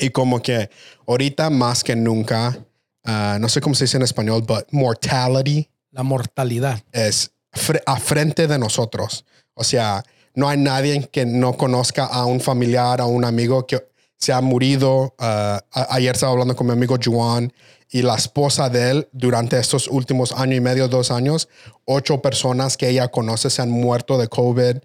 y 0.00 0.10
como 0.10 0.40
que 0.42 0.70
ahorita 1.06 1.50
más 1.50 1.82
que 1.84 1.96
nunca, 1.96 2.58
ah, 3.04 3.38
no 3.40 3.48
sé 3.48 3.60
cómo 3.60 3.74
se 3.74 3.84
dice 3.84 3.96
en 3.96 4.02
español, 4.02 4.42
but 4.46 4.66
mortality 4.70 5.68
La 5.92 6.02
mortalidad. 6.02 6.82
es 6.92 7.30
fre- 7.52 7.82
a 7.86 7.96
frente 7.98 8.46
de 8.46 8.58
nosotros. 8.58 9.24
O 9.54 9.64
sea, 9.64 10.02
no 10.34 10.48
hay 10.48 10.58
nadie 10.58 11.08
que 11.10 11.26
no 11.26 11.54
conozca 11.56 12.04
a 12.04 12.24
un 12.26 12.40
familiar, 12.40 13.00
a 13.00 13.06
un 13.06 13.24
amigo 13.24 13.66
que 13.66 13.86
se 14.16 14.32
ha 14.32 14.40
murido. 14.40 15.14
A- 15.18 15.62
ayer 15.90 16.14
estaba 16.14 16.32
hablando 16.32 16.54
con 16.54 16.66
mi 16.66 16.72
amigo 16.72 16.96
Juan 17.02 17.52
y 17.90 18.02
la 18.02 18.14
esposa 18.16 18.68
de 18.68 18.90
él 18.90 19.08
durante 19.12 19.58
estos 19.58 19.88
últimos 19.88 20.32
año 20.32 20.54
y 20.54 20.60
medio, 20.60 20.88
dos 20.88 21.10
años, 21.10 21.48
ocho 21.86 22.20
personas 22.20 22.76
que 22.76 22.88
ella 22.90 23.08
conoce 23.08 23.48
se 23.50 23.62
han 23.62 23.70
muerto 23.70 24.18
de 24.18 24.28
COVID. 24.28 24.76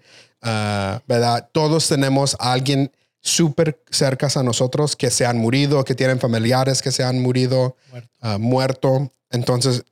Ah, 0.41 1.01
¿Verdad? 1.07 1.49
Todos 1.51 1.87
tenemos 1.87 2.35
a 2.39 2.51
alguien 2.53 2.91
súper 3.23 3.81
cerca 3.89 4.27
a 4.35 4.43
nosotros 4.43 4.97
que 4.97 5.09
se 5.09 5.25
han 5.25 5.37
murido, 5.37 5.83
que 5.85 5.95
tienen 5.95 6.19
familiares 6.19 6.81
que 6.81 6.91
se 6.91 7.03
han 7.03 7.21
murido, 7.21 7.77
Muerto. 7.89 8.09
ah, 8.19 8.37
muerto. 8.37 9.11
Entonces, 9.31 9.83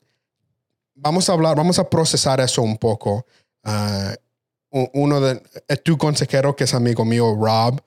vamos 0.93 1.29
a 1.29 1.33
hablar, 1.33 1.55
vamos 1.55 1.79
a 1.79 1.89
procesar 1.89 2.41
eso 2.41 2.61
un 2.61 2.77
poco. 2.77 3.25
Ah, 3.63 4.13
uno 4.69 5.21
de 5.21 5.41
eh, 5.69 5.77
tu 5.77 5.97
consejero, 5.97 6.55
que 6.55 6.65
es 6.65 6.73
amigo 6.73 7.05
mío, 7.05 7.33
Rob, 7.39 7.81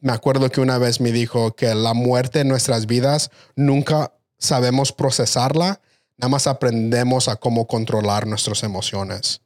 me 0.00 0.12
acuerdo 0.12 0.50
que 0.50 0.60
una 0.62 0.78
vez 0.78 1.00
me 1.00 1.12
dijo 1.12 1.54
que 1.54 1.74
la 1.74 1.92
muerte 1.92 2.40
en 2.40 2.48
nuestras 2.48 2.86
vidas 2.86 3.30
nunca 3.56 4.12
sabemos 4.38 4.92
procesarla, 4.92 5.80
nada 6.16 6.28
más 6.30 6.46
aprendemos 6.46 7.28
a 7.28 7.36
cómo 7.36 7.66
controlar 7.66 8.26
nuestras 8.26 8.62
emociones. 8.62 9.42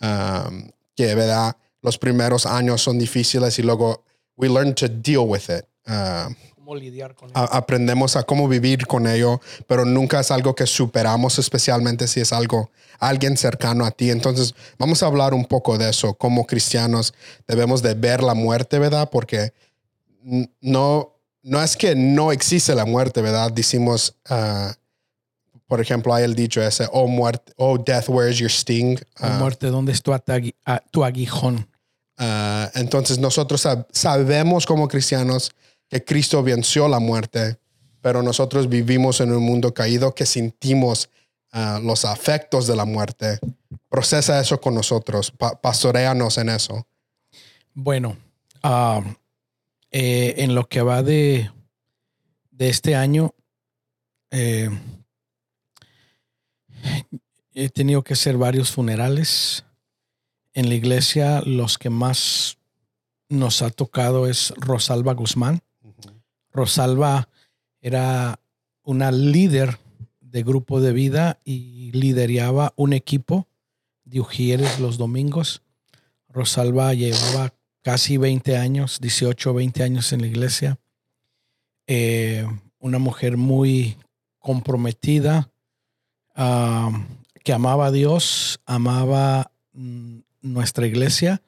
Um, 0.00 0.70
que, 0.94 1.14
¿verdad? 1.14 1.56
Los 1.80 1.98
primeros 1.98 2.44
años 2.44 2.82
son 2.82 2.98
difíciles 2.98 3.58
y 3.58 3.62
luego 3.62 4.03
we 4.36 4.48
learn 4.48 4.74
to 4.74 4.88
deal 4.88 5.26
with 5.28 5.48
it. 5.50 5.64
Ah, 5.86 6.28
¿Cómo 6.54 6.74
lidiar 6.76 7.14
con 7.14 7.30
a- 7.34 7.44
aprendemos 7.56 8.16
a 8.16 8.22
cómo 8.22 8.48
vivir 8.48 8.86
con 8.86 9.06
ello, 9.06 9.40
pero 9.66 9.84
nunca 9.84 10.20
es 10.20 10.30
algo 10.30 10.54
que 10.54 10.66
superamos, 10.66 11.38
especialmente 11.38 12.08
si 12.08 12.20
es 12.20 12.32
algo, 12.32 12.70
alguien 12.98 13.36
cercano 13.36 13.84
a 13.84 13.90
ti. 13.90 14.10
Entonces, 14.10 14.54
vamos 14.78 15.02
a 15.02 15.06
hablar 15.06 15.34
un 15.34 15.44
poco 15.44 15.76
de 15.76 15.90
eso. 15.90 16.14
Como 16.14 16.46
cristianos 16.46 17.12
debemos 17.46 17.82
de 17.82 17.92
ver 17.94 18.22
la 18.22 18.32
muerte, 18.34 18.78
¿verdad? 18.78 19.10
Porque 19.12 19.52
no, 20.60 21.12
no 21.42 21.62
es 21.62 21.76
que 21.76 21.94
no 21.94 22.32
existe 22.32 22.74
la 22.74 22.86
muerte, 22.86 23.20
¿verdad? 23.20 23.52
Decimos, 23.52 24.16
ah, 24.30 24.74
por 25.66 25.80
ejemplo, 25.80 26.14
hay 26.14 26.24
el 26.24 26.34
dicho 26.34 26.62
ese, 26.62 26.88
oh 26.92 27.06
muerte, 27.06 27.52
oh 27.56 27.76
death, 27.78 28.08
where 28.08 28.30
is 28.30 28.38
your 28.38 28.50
sting? 28.50 28.96
Oh, 29.20 29.26
Ah, 29.26 29.36
muerte? 29.38 29.66
¿Dónde 29.66 29.92
es 29.92 30.02
tu, 30.02 30.12
atagui- 30.12 30.54
tu 30.90 31.04
aguijón? 31.04 31.68
Ah, 32.16 32.70
entonces 32.74 33.18
nosotros 33.18 33.64
sab- 33.66 33.86
sabemos 33.92 34.66
como 34.66 34.86
cristianos 34.88 35.50
que 35.88 36.04
Cristo 36.04 36.42
venció 36.42 36.86
la 36.88 36.98
muerte, 37.00 37.58
pero 38.00 38.22
nosotros 38.22 38.68
vivimos 38.68 39.20
en 39.20 39.32
un 39.32 39.42
mundo 39.42 39.74
caído 39.74 40.14
que 40.14 40.26
sentimos 40.26 41.10
ah, 41.52 41.80
los 41.82 42.04
afectos 42.04 42.66
de 42.66 42.76
la 42.76 42.84
muerte. 42.84 43.38
Procesa 43.88 44.40
eso 44.40 44.60
con 44.60 44.74
nosotros, 44.74 45.30
pa- 45.30 45.60
pastoreanos 45.60 46.38
en 46.38 46.48
eso. 46.50 46.86
Bueno, 47.74 48.16
ah, 48.62 49.02
eh, 49.90 50.34
en 50.38 50.54
lo 50.54 50.68
que 50.68 50.82
va 50.82 51.02
de, 51.02 51.50
de 52.50 52.68
este 52.68 52.94
año, 52.94 53.34
eh, 54.30 54.70
he 57.54 57.68
tenido 57.70 58.02
que 58.02 58.14
hacer 58.14 58.36
varios 58.36 58.70
funerales. 58.72 59.63
En 60.54 60.68
la 60.68 60.74
iglesia, 60.74 61.42
los 61.44 61.78
que 61.78 61.90
más 61.90 62.58
nos 63.28 63.60
ha 63.60 63.70
tocado 63.70 64.28
es 64.28 64.54
Rosalba 64.56 65.12
Guzmán. 65.12 65.60
Rosalba 66.52 67.28
era 67.80 68.38
una 68.84 69.10
líder 69.10 69.78
de 70.20 70.42
grupo 70.44 70.80
de 70.80 70.92
vida 70.92 71.40
y 71.44 71.90
lideraba 71.92 72.72
un 72.76 72.92
equipo 72.92 73.48
de 74.04 74.20
ujieres 74.20 74.78
los 74.78 74.96
domingos. 74.96 75.62
Rosalba 76.28 76.94
llevaba 76.94 77.52
casi 77.82 78.16
20 78.16 78.56
años, 78.56 79.00
18, 79.00 79.54
20 79.54 79.82
años 79.82 80.12
en 80.12 80.20
la 80.20 80.26
iglesia. 80.28 80.78
Eh, 81.86 82.46
una 82.78 82.98
mujer 82.98 83.36
muy 83.36 83.96
comprometida, 84.38 85.50
ah, 86.34 86.90
que 87.42 87.52
amaba 87.52 87.86
a 87.86 87.90
Dios, 87.90 88.60
amaba 88.66 89.50
mm, 89.72 90.18
nuestra 90.44 90.86
iglesia 90.86 91.42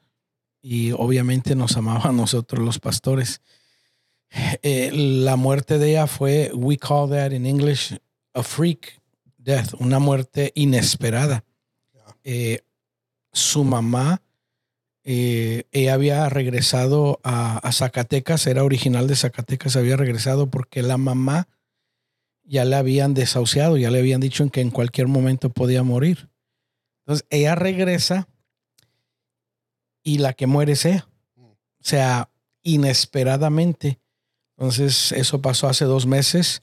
y 0.60 0.90
obviamente 0.92 1.54
nos 1.54 1.76
amaba 1.76 2.10
a 2.10 2.12
nosotros 2.12 2.64
los 2.64 2.80
pastores. 2.80 3.40
Eh, 4.62 4.90
la 4.92 5.36
muerte 5.36 5.78
de 5.78 5.90
ella 5.90 6.06
fue, 6.06 6.50
we 6.54 6.76
call 6.76 7.10
that 7.10 7.30
in 7.30 7.46
English, 7.46 7.96
a 8.34 8.42
freak 8.42 9.00
death, 9.38 9.74
una 9.78 9.98
muerte 9.98 10.50
inesperada. 10.56 11.44
Eh, 12.24 12.62
su 13.32 13.62
mamá, 13.62 14.22
eh, 15.04 15.64
ella 15.70 15.94
había 15.94 16.28
regresado 16.28 17.20
a, 17.22 17.58
a 17.58 17.72
Zacatecas, 17.72 18.46
era 18.48 18.64
original 18.64 19.06
de 19.06 19.14
Zacatecas, 19.14 19.76
había 19.76 19.96
regresado 19.96 20.50
porque 20.50 20.82
la 20.82 20.96
mamá 20.96 21.48
ya 22.42 22.64
le 22.64 22.76
habían 22.76 23.14
desahuciado, 23.14 23.76
ya 23.76 23.90
le 23.90 24.00
habían 24.00 24.20
dicho 24.20 24.48
que 24.50 24.62
en 24.62 24.70
cualquier 24.70 25.06
momento 25.06 25.50
podía 25.50 25.82
morir. 25.82 26.28
Entonces 27.04 27.26
ella 27.30 27.54
regresa 27.54 28.28
y 30.06 30.18
la 30.18 30.34
que 30.34 30.46
muere 30.46 30.72
es 30.74 30.84
ella. 30.84 31.08
O 31.36 31.56
sea, 31.80 32.30
inesperadamente. 32.62 33.98
Entonces 34.56 35.10
eso 35.10 35.42
pasó 35.42 35.68
hace 35.68 35.84
dos 35.84 36.06
meses. 36.06 36.62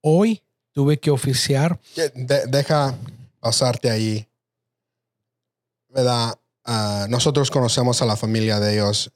Hoy 0.00 0.42
tuve 0.72 0.98
que 0.98 1.10
oficiar 1.10 1.78
de- 1.94 2.46
deja 2.46 2.96
pasarte 3.38 3.90
ahí. 3.90 4.26
¿Verdad? 5.90 6.38
Ah, 6.64 7.06
nosotros 7.10 7.50
conocemos 7.50 8.00
a 8.00 8.06
la 8.06 8.16
familia 8.16 8.58
de 8.58 8.74
ellos 8.74 9.12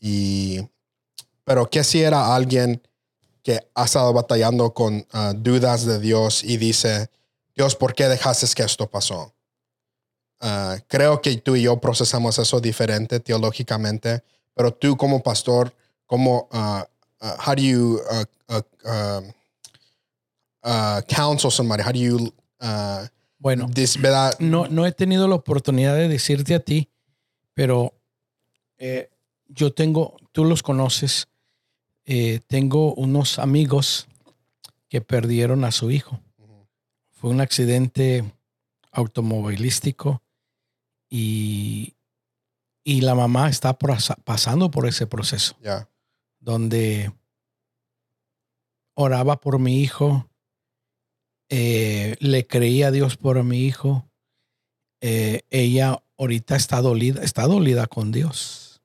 y 0.00 0.60
Pero 1.44 1.70
¿qué 1.70 1.84
si 1.84 2.02
era 2.02 2.34
alguien 2.34 2.82
que 3.44 3.60
ha 3.74 3.84
estado 3.84 4.12
batallando 4.12 4.74
con 4.74 5.06
ah, 5.12 5.32
dudas 5.36 5.86
de 5.86 6.00
Dios 6.00 6.42
y 6.42 6.56
dice, 6.56 7.10
Dios, 7.54 7.76
¿por 7.76 7.94
qué 7.94 8.08
dejaste 8.08 8.46
que 8.54 8.64
esto 8.64 8.90
pasó? 8.90 9.32
Ah, 10.40 10.76
creo 10.86 11.20
que 11.20 11.36
tú 11.38 11.56
y 11.56 11.62
yo 11.62 11.80
procesamos 11.80 12.38
eso 12.38 12.60
diferente 12.60 13.18
teológicamente, 13.20 14.22
pero 14.54 14.72
tú 14.72 14.96
como 14.96 15.22
pastor, 15.22 15.74
¿cómo, 16.06 16.48
uh, 16.52 16.84
how 17.44 17.54
do 17.54 17.62
you 17.62 18.00
counsel 21.08 21.50
somebody? 21.50 21.82
How 21.82 21.92
do 21.92 21.98
you 21.98 22.32
bueno, 23.40 23.68
no, 24.40 24.66
no 24.66 24.84
he 24.84 24.92
tenido 24.92 25.28
la 25.28 25.36
oportunidad 25.36 25.94
de 25.94 26.08
decirte 26.08 26.56
a 26.56 26.60
ti, 26.60 26.88
pero 27.54 27.94
eh, 28.78 29.10
yo 29.46 29.72
tengo, 29.72 30.16
tú 30.32 30.44
los 30.44 30.62
conoces, 30.64 31.28
eh, 32.04 32.40
tengo 32.48 32.94
unos 32.94 33.38
amigos 33.38 34.08
que 34.88 35.00
perdieron 35.00 35.64
a 35.64 35.70
su 35.70 35.90
hijo. 35.92 36.20
Fue 37.12 37.30
un 37.30 37.40
accidente 37.40 38.24
automovilístico 38.90 40.20
y, 41.08 41.94
y 42.84 43.00
la 43.00 43.14
mamá 43.14 43.48
está 43.48 43.78
pasando 43.78 44.70
por 44.70 44.86
ese 44.86 45.06
proceso. 45.06 45.56
Donde 46.40 47.12
oraba 48.94 49.40
por 49.40 49.58
mi 49.58 49.80
hijo, 49.80 50.28
eh, 51.48 52.16
le 52.20 52.46
creía 52.46 52.88
a 52.88 52.90
Dios 52.90 53.16
por 53.16 53.42
mi 53.44 53.64
hijo. 53.64 54.08
Eh, 55.00 55.42
ella 55.50 56.02
ahorita 56.18 56.56
está 56.56 56.80
dolida, 56.80 57.22
está 57.22 57.46
dolida 57.46 57.86
con 57.86 58.12
Dios. 58.12 58.82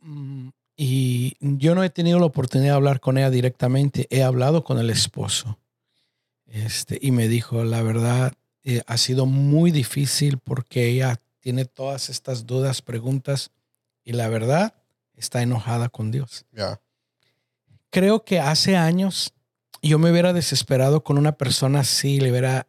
Mm, 0.00 0.48
y 0.76 1.36
yo 1.40 1.74
no 1.74 1.84
he 1.84 1.90
tenido 1.90 2.18
la 2.18 2.26
oportunidad 2.26 2.70
de 2.70 2.76
hablar 2.76 3.00
con 3.00 3.18
ella 3.18 3.30
directamente. 3.30 4.06
He 4.10 4.22
hablado 4.22 4.64
con 4.64 4.78
el 4.78 4.90
esposo. 4.90 5.58
Este, 6.46 6.98
y 7.02 7.10
me 7.10 7.28
dijo, 7.28 7.64
la 7.64 7.82
verdad, 7.82 8.32
eh, 8.70 8.82
ha 8.86 8.98
sido 8.98 9.24
muy 9.24 9.70
difícil 9.70 10.36
porque 10.36 10.88
ella 10.88 11.22
tiene 11.40 11.64
todas 11.64 12.10
estas 12.10 12.44
dudas, 12.44 12.82
preguntas, 12.82 13.50
y 14.04 14.12
la 14.12 14.28
verdad, 14.28 14.74
está 15.16 15.40
enojada 15.40 15.88
con 15.88 16.10
Dios. 16.10 16.44
Creo 17.88 18.26
que 18.26 18.40
hace 18.40 18.76
años 18.76 19.32
yo 19.80 19.98
me 19.98 20.10
hubiera 20.10 20.34
desesperado 20.34 21.02
con 21.02 21.16
una 21.16 21.32
persona 21.32 21.80
así, 21.80 22.20
le 22.20 22.30
hubiera, 22.30 22.66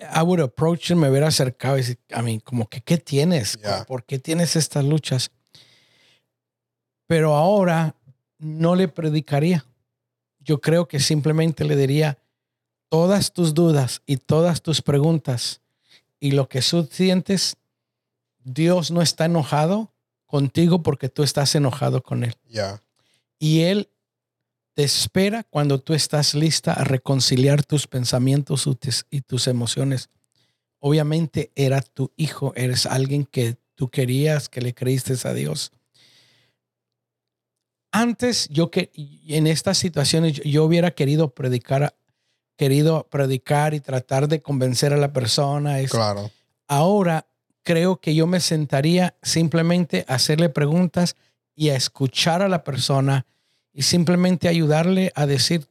I 0.00 0.22
would 0.22 0.40
approach 0.40 0.90
him, 0.90 0.98
me 0.98 1.08
hubiera 1.08 1.28
acercado 1.28 1.76
y 1.76 1.82
decir, 1.82 2.00
a 2.10 2.20
mí, 2.20 2.40
como 2.40 2.68
que, 2.68 2.80
¿qué 2.80 2.98
tienes? 2.98 3.60
¿Por 3.86 4.02
qué 4.02 4.18
tienes 4.18 4.56
estas 4.56 4.84
luchas? 4.84 5.30
Pero 7.06 7.36
ahora 7.36 7.94
no 8.38 8.74
le 8.74 8.88
predicaría. 8.88 9.64
Yo 10.40 10.60
creo 10.60 10.88
que 10.88 10.98
simplemente 10.98 11.64
le 11.64 11.76
diría 11.76 12.18
todas 12.92 13.32
tus 13.32 13.54
dudas 13.54 14.02
y 14.04 14.18
todas 14.18 14.60
tus 14.60 14.82
preguntas 14.82 15.62
y 16.20 16.32
lo 16.32 16.46
que 16.50 16.60
tú 16.60 16.86
sientes, 16.90 17.56
Dios 18.44 18.90
no 18.90 19.00
está 19.00 19.24
enojado 19.24 19.90
contigo 20.26 20.82
porque 20.82 21.08
tú 21.08 21.22
estás 21.22 21.54
enojado 21.54 22.02
con 22.02 22.22
Él. 22.22 22.36
Y 23.38 23.62
Él 23.62 23.88
te 24.74 24.84
espera 24.84 25.42
cuando 25.42 25.80
tú 25.80 25.94
estás 25.94 26.34
lista 26.34 26.74
a 26.74 26.84
reconciliar 26.84 27.64
tus 27.64 27.86
pensamientos 27.86 28.68
y 29.08 29.22
tus 29.22 29.46
emociones. 29.46 30.10
Obviamente 30.78 31.50
era 31.54 31.80
tu 31.80 32.12
hijo, 32.18 32.52
eres 32.56 32.84
alguien 32.84 33.24
que 33.24 33.56
tú 33.74 33.88
querías, 33.88 34.50
que 34.50 34.60
le 34.60 34.74
creíste 34.74 35.14
a 35.26 35.32
Dios. 35.32 35.72
Antes 37.90 38.50
yo 38.50 38.70
que 38.70 38.90
en 39.28 39.46
estas 39.46 39.78
situaciones 39.78 40.42
yo 40.44 40.64
hubiera 40.66 40.90
querido 40.90 41.30
predicar, 41.30 41.94
querido 42.62 43.08
predicar 43.10 43.74
y 43.74 43.80
tratar 43.80 44.28
de 44.28 44.40
convencer 44.40 44.92
a 44.92 44.96
la 44.96 45.12
persona. 45.12 45.84
claro. 45.90 46.30
Ahora 46.68 47.26
creo 47.64 47.96
que 47.96 48.14
yo 48.14 48.28
me 48.28 48.38
sentaría 48.38 49.16
simplemente 49.20 50.04
a 50.06 50.14
hacerle 50.14 50.48
preguntas 50.48 51.16
y 51.56 51.70
a 51.70 51.74
escuchar 51.74 52.40
a 52.40 52.48
la 52.48 52.62
persona 52.62 53.26
y 53.72 53.82
simplemente 53.82 54.46
ayudarle 54.46 55.10
a 55.16 55.26
decir, 55.26 55.66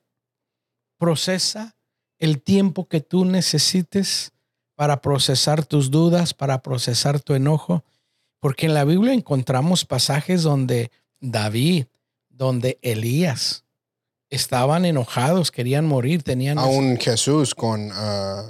procesa 0.97 1.77
el 2.19 2.41
tiempo 2.41 2.89
que 2.89 2.99
tú 2.99 3.23
necesites 3.23 4.33
para 4.75 4.99
procesar 4.99 5.63
tus 5.65 5.91
dudas, 5.91 6.33
para 6.33 6.61
procesar 6.61 7.21
tu 7.21 7.35
enojo, 7.35 7.85
porque 8.41 8.65
en 8.65 8.73
la 8.73 8.83
Biblia 8.83 9.13
encontramos 9.13 9.85
pasajes 9.85 10.43
donde 10.43 10.91
David, 11.21 11.85
donde 12.27 12.79
Elías 12.81 13.63
estaban 14.31 14.85
enojados, 14.85 15.51
querían 15.51 15.85
morir, 15.85 16.23
tenían... 16.23 16.57
Aún 16.57 16.97
Jesús 16.97 17.53
con... 17.53 17.91
Ah, 17.93 18.43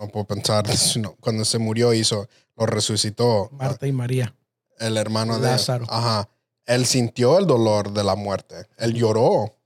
no 0.00 0.08
puedo 0.08 0.26
pensar, 0.26 0.64
cuando 1.20 1.44
se 1.44 1.58
murió 1.58 1.92
hizo, 1.92 2.26
lo 2.56 2.64
resucitó. 2.64 3.50
Marta 3.52 3.86
y 3.86 3.92
María. 3.92 4.34
El 4.78 4.96
hermano 4.96 5.38
de 5.38 5.48
Lázaro. 5.48 5.84
Ajá 5.90 6.28
él 6.66 6.86
sintió 6.86 7.38
el 7.38 7.46
dolor 7.46 7.92
de 7.92 8.04
la 8.04 8.14
muerte. 8.14 8.66
Él 8.78 8.94
lloró. 8.94 9.56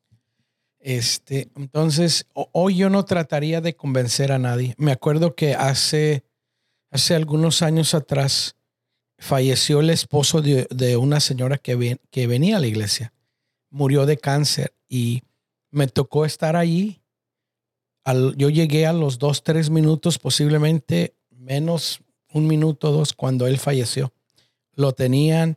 Este, 0.80 1.48
entonces, 1.56 2.26
hoy 2.32 2.76
yo 2.76 2.90
no 2.90 3.04
trataría 3.04 3.60
de 3.60 3.76
convencer 3.76 4.32
a 4.32 4.38
nadie. 4.38 4.74
Me 4.78 4.92
acuerdo 4.92 5.34
que 5.34 5.54
hace, 5.54 6.24
hace 6.90 7.14
algunos 7.14 7.62
años 7.62 7.94
atrás 7.94 8.56
falleció 9.18 9.80
el 9.80 9.90
esposo 9.90 10.40
de, 10.40 10.96
una 10.96 11.20
señora 11.20 11.58
que, 11.58 11.98
que 12.10 12.26
venía 12.26 12.56
a 12.56 12.60
la 12.60 12.68
iglesia. 12.68 13.12
Murió 13.70 14.06
de 14.06 14.16
cáncer 14.16 14.74
y 14.88 15.22
me 15.70 15.86
tocó 15.86 16.24
estar 16.24 16.56
allí. 16.56 17.02
yo 18.36 18.48
llegué 18.48 18.86
a 18.86 18.92
los 18.92 19.18
dos, 19.18 19.42
tres 19.42 19.70
minutos, 19.70 20.18
posiblemente 20.18 21.14
menos 21.30 22.00
un 22.32 22.46
minuto, 22.46 22.92
dos, 22.92 23.12
cuando 23.12 23.46
él 23.46 23.58
falleció. 23.58 24.12
Lo 24.72 24.92
tenían 24.92 25.56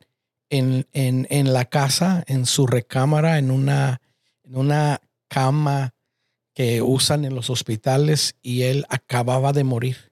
en, 0.50 1.54
la 1.54 1.66
casa, 1.66 2.24
en 2.28 2.46
su 2.46 2.68
recámara, 2.68 3.38
en 3.38 3.52
una, 3.52 4.02
en 4.44 4.58
una 4.58 5.02
cama 5.28 5.94
que 6.54 6.82
usan 6.82 7.24
en 7.26 7.36
los 7.36 7.50
hospitales 7.50 8.36
y 8.42 8.64
él 8.64 8.86
acababa 8.90 9.54
de 9.54 9.64
morir. 9.64 10.12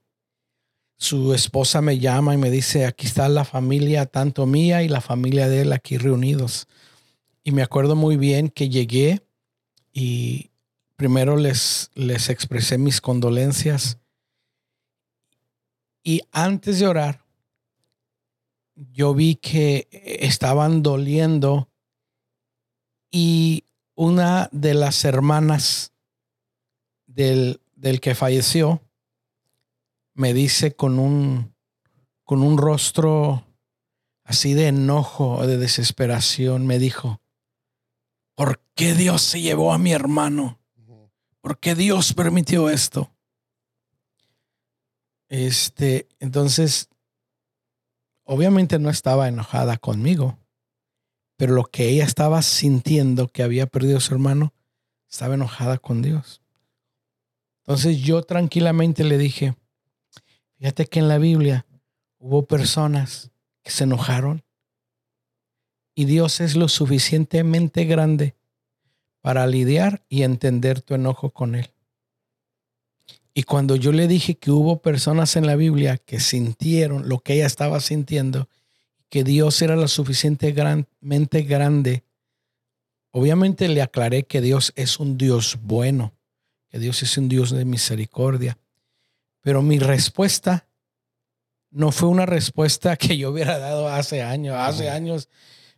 Su 0.98 1.34
esposa 1.34 1.82
me 1.82 2.00
llama 2.00 2.34
y 2.34 2.38
me 2.38 2.52
dice, 2.52 2.86
aquí 2.86 3.08
está 3.08 3.28
la 3.30 3.46
familia, 3.46 4.06
tanto 4.06 4.46
mía 4.46 4.84
y 4.84 4.88
la 4.88 5.02
familia 5.02 5.48
de 5.48 5.62
él 5.62 5.74
aquí 5.74 5.98
reunidos. 5.98 6.68
Y 7.50 7.52
me 7.52 7.64
acuerdo 7.64 7.96
muy 7.96 8.16
bien 8.16 8.50
que 8.50 8.70
llegué 8.70 9.26
y 9.92 10.52
primero 10.98 11.36
les, 11.36 11.90
les 11.96 12.30
expresé 12.30 12.78
mis 12.78 13.02
condolencias. 13.02 13.98
Y 16.04 16.22
antes 16.32 16.78
de 16.78 16.86
orar, 16.86 17.26
yo 18.76 19.16
vi 19.16 19.34
que 19.34 19.88
estaban 19.92 20.84
doliendo 20.84 21.72
y 23.10 23.64
una 23.96 24.48
de 24.52 24.76
las 24.76 25.04
hermanas 25.04 25.92
del, 27.08 27.62
del 27.76 28.00
que 28.00 28.14
falleció 28.14 28.84
me 30.14 30.36
dice 30.36 30.76
con 30.76 31.00
un, 31.00 31.56
con 32.24 32.44
un 32.44 32.60
rostro 32.60 33.44
así 34.24 34.54
de 34.54 34.68
enojo, 34.68 35.48
de 35.48 35.58
desesperación, 35.58 36.68
me 36.68 36.78
dijo, 36.78 37.19
¿por 38.40 38.62
qué 38.74 38.94
Dios 38.94 39.22
se 39.22 39.42
llevó 39.42 39.74
a 39.74 39.78
mi 39.78 39.92
hermano? 39.92 40.62
¿Por 41.42 41.60
qué 41.60 41.76
Dios 41.76 42.14
permitió 42.14 42.70
esto? 42.70 43.12
Este, 45.28 46.08
entonces 46.22 46.88
obviamente 48.24 48.80
no 48.80 48.90
estaba 48.90 49.28
enojada 49.28 49.76
conmigo, 49.76 50.40
pero 51.36 51.54
lo 51.54 51.66
que 51.66 51.90
ella 51.90 52.06
estaba 52.06 52.42
sintiendo 52.42 53.28
que 53.28 53.44
había 53.44 53.68
perdido 53.68 53.98
a 53.98 54.02
su 54.02 54.14
hermano, 54.14 54.54
estaba 55.10 55.34
enojada 55.34 55.78
con 55.78 56.02
Dios. 56.02 56.42
Entonces 57.64 57.98
yo 58.00 58.24
tranquilamente 58.24 59.04
le 59.04 59.18
dije, 59.18 59.58
fíjate 60.56 60.86
que 60.86 61.00
en 61.00 61.10
la 61.10 61.18
Biblia 61.18 61.66
hubo 62.20 62.46
personas 62.46 63.32
que 63.64 63.72
se 63.72 63.84
enojaron 63.84 64.46
y 66.00 66.06
Dios 66.06 66.40
es 66.40 66.56
lo 66.56 66.70
suficientemente 66.70 67.84
grande 67.84 68.34
para 69.20 69.46
lidiar 69.46 70.06
y 70.08 70.24
entender 70.24 70.80
tu 70.80 70.94
enojo 70.94 71.32
con 71.32 71.56
Él. 71.56 71.72
Y 73.34 73.44
cuando 73.44 73.76
yo 73.76 73.92
le 73.92 74.08
dije 74.08 74.36
que 74.36 74.50
hubo 74.50 74.82
personas 74.82 75.36
en 75.36 75.46
la 75.46 75.58
Biblia 75.58 75.98
que 75.98 76.22
sintieron 76.22 77.10
lo 77.10 77.20
que 77.20 77.34
ella 77.34 77.48
estaba 77.48 77.82
sintiendo, 77.82 78.48
que 79.10 79.26
Dios 79.26 79.62
era 79.62 79.76
lo 79.76 79.90
suficientemente 79.90 81.42
grande, 81.42 82.06
obviamente 83.12 83.68
le 83.68 83.82
aclaré 83.82 84.24
que 84.24 84.40
Dios 84.40 84.72
es 84.78 85.02
un 85.02 85.18
Dios 85.18 85.60
bueno, 85.62 86.14
que 86.70 86.80
Dios 86.80 87.04
es 87.04 87.18
un 87.18 87.28
Dios 87.28 87.50
de 87.50 87.66
misericordia. 87.66 88.58
Pero 89.42 89.62
mi 89.62 89.80
respuesta 89.80 90.66
no 91.72 91.92
fue 91.92 92.08
una 92.08 92.26
respuesta 92.26 92.96
que 92.96 93.18
yo 93.18 93.32
hubiera 93.32 93.60
dado 93.60 93.90
hace 93.90 94.22
años. 94.22 94.56
Hace 94.58 94.90
años 94.90 95.28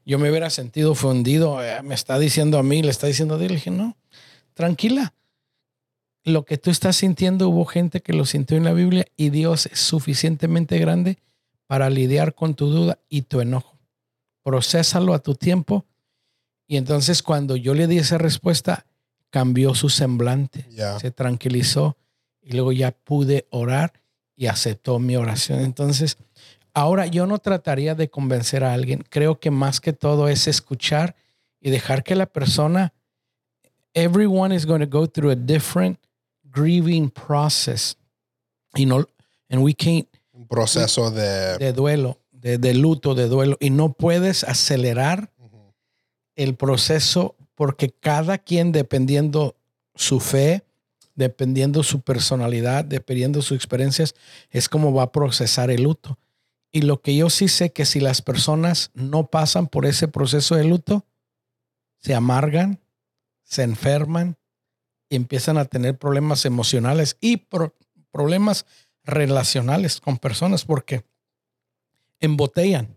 yo 0.06 0.20
me 0.20 0.30
hubiera 0.30 0.50
sentido 0.50 0.96
fundido. 0.96 1.64
Eh, 1.64 1.82
me 1.84 1.96
está 1.96 2.20
diciendo 2.20 2.58
a 2.58 2.64
mí, 2.64 2.82
le 2.82 2.90
está 2.90 3.08
diciendo 3.08 3.36
a 3.36 3.38
Dios. 3.38 3.52
Le 3.52 3.58
dije, 3.58 3.72
no, 3.72 3.98
tranquila. 4.54 5.14
Lo 6.24 6.46
que 6.46 6.58
tú 6.58 6.70
estás 6.70 6.98
sintiendo, 6.98 7.50
hubo 7.50 7.66
gente 7.66 8.02
que 8.02 8.14
lo 8.14 8.26
sintió 8.26 8.58
en 8.58 8.64
la 8.64 8.74
Biblia 8.74 9.06
y 9.18 9.30
Dios 9.30 9.66
es 9.66 9.80
suficientemente 9.80 10.78
grande 10.78 11.18
para 11.66 11.90
lidiar 11.90 12.36
con 12.36 12.54
tu 12.54 12.68
duda 12.68 13.00
y 13.10 13.24
tu 13.24 13.42
enojo. 13.42 13.80
Procésalo 14.44 15.14
a 15.14 15.20
tu 15.20 15.36
tiempo. 15.36 15.86
Y 16.68 16.78
entonces 16.78 17.24
cuando 17.24 17.56
yo 17.56 17.74
le 17.74 17.88
di 17.88 17.98
esa 17.98 18.18
respuesta, 18.18 18.86
cambió 19.30 19.74
su 19.74 19.90
semblante, 19.90 20.68
se 21.00 21.12
tranquilizó 21.12 21.98
y 22.42 22.52
luego 22.52 22.72
ya 22.72 22.92
pude 22.92 23.48
orar 23.50 23.94
y 24.36 24.48
aceptó 24.48 25.00
mi 25.00 25.16
oración. 25.16 25.60
Entonces, 25.62 26.18
ahora 26.74 27.08
yo 27.08 27.26
no 27.26 27.40
trataría 27.40 27.96
de 27.96 28.10
convencer 28.10 28.64
a 28.64 28.74
alguien. 28.74 29.04
Creo 29.10 29.40
que 29.40 29.52
más 29.52 29.80
que 29.80 29.94
todo 29.94 30.28
es 30.28 30.48
escuchar 30.48 31.16
y 31.60 31.70
dejar 31.70 32.04
que 32.04 32.16
la 32.16 32.26
persona, 32.26 32.94
everyone 33.94 34.56
is 34.56 34.66
going 34.66 34.82
to 34.82 34.88
go 34.88 35.08
through 35.08 35.32
a 35.32 35.36
different 35.36 36.00
grieving 36.44 37.10
process. 37.10 37.98
Y 38.76 38.86
no, 38.86 39.08
and 39.50 39.64
we 39.64 39.74
can't. 39.74 40.08
Un 40.34 40.48
proceso 40.48 41.12
de, 41.12 41.58
de 41.58 41.74
duelo, 41.74 42.20
de, 42.32 42.58
de, 42.58 42.74
luto, 42.74 43.16
de 43.16 43.28
duelo. 43.28 43.58
Y 43.60 43.70
no 43.70 43.94
puedes 43.94 44.44
acelerar 44.44 45.32
el 46.36 46.56
proceso 46.56 47.36
porque 47.56 47.92
cada 47.92 48.38
quien, 48.38 48.72
dependiendo 48.72 49.56
su 49.94 50.20
fe, 50.20 50.64
dependiendo 51.16 51.84
su 51.84 52.02
personalidad, 52.02 52.86
dependiendo 52.86 53.42
sus 53.42 53.56
experiencias, 53.56 54.16
es 54.50 54.70
como 54.70 54.94
va 54.94 55.04
a 55.04 55.12
procesar 55.12 55.70
el 55.70 55.84
luto. 55.84 56.18
Y 56.72 56.84
lo 56.84 57.02
que 57.02 57.16
yo 57.16 57.30
sí 57.30 57.48
sé 57.48 57.72
que 57.72 57.86
si 57.86 58.00
las 58.00 58.22
personas 58.22 58.92
no 58.94 59.28
pasan 59.28 59.68
por 59.68 59.86
ese 59.86 60.08
proceso 60.08 60.56
de 60.56 60.64
luto, 60.64 61.06
se 61.98 62.16
amargan, 62.16 62.80
se 63.44 63.64
enferman 63.64 64.38
y 65.10 65.18
empiezan 65.18 65.58
a 65.58 65.66
tener 65.66 65.98
problemas 65.98 66.46
emocionales 66.46 67.18
y 67.20 67.46
problemas 68.12 68.66
relacionales 69.04 70.00
con 70.00 70.18
personas 70.18 70.64
porque 70.64 71.04
embotellan 72.20 72.96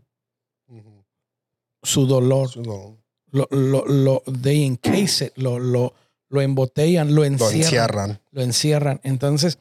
su 1.82 2.06
dolor. 2.06 2.50
Lo, 2.56 3.48
lo, 3.50 3.84
lo, 3.86 4.22
they 4.42 4.64
encase 4.64 5.32
lo, 5.34 5.58
lo, 5.58 5.92
lo 6.28 6.40
embotellan, 6.40 7.14
lo 7.14 7.24
encierran, 7.24 8.20
lo 8.30 8.42
encierran. 8.42 9.00
Entonces, 9.02 9.58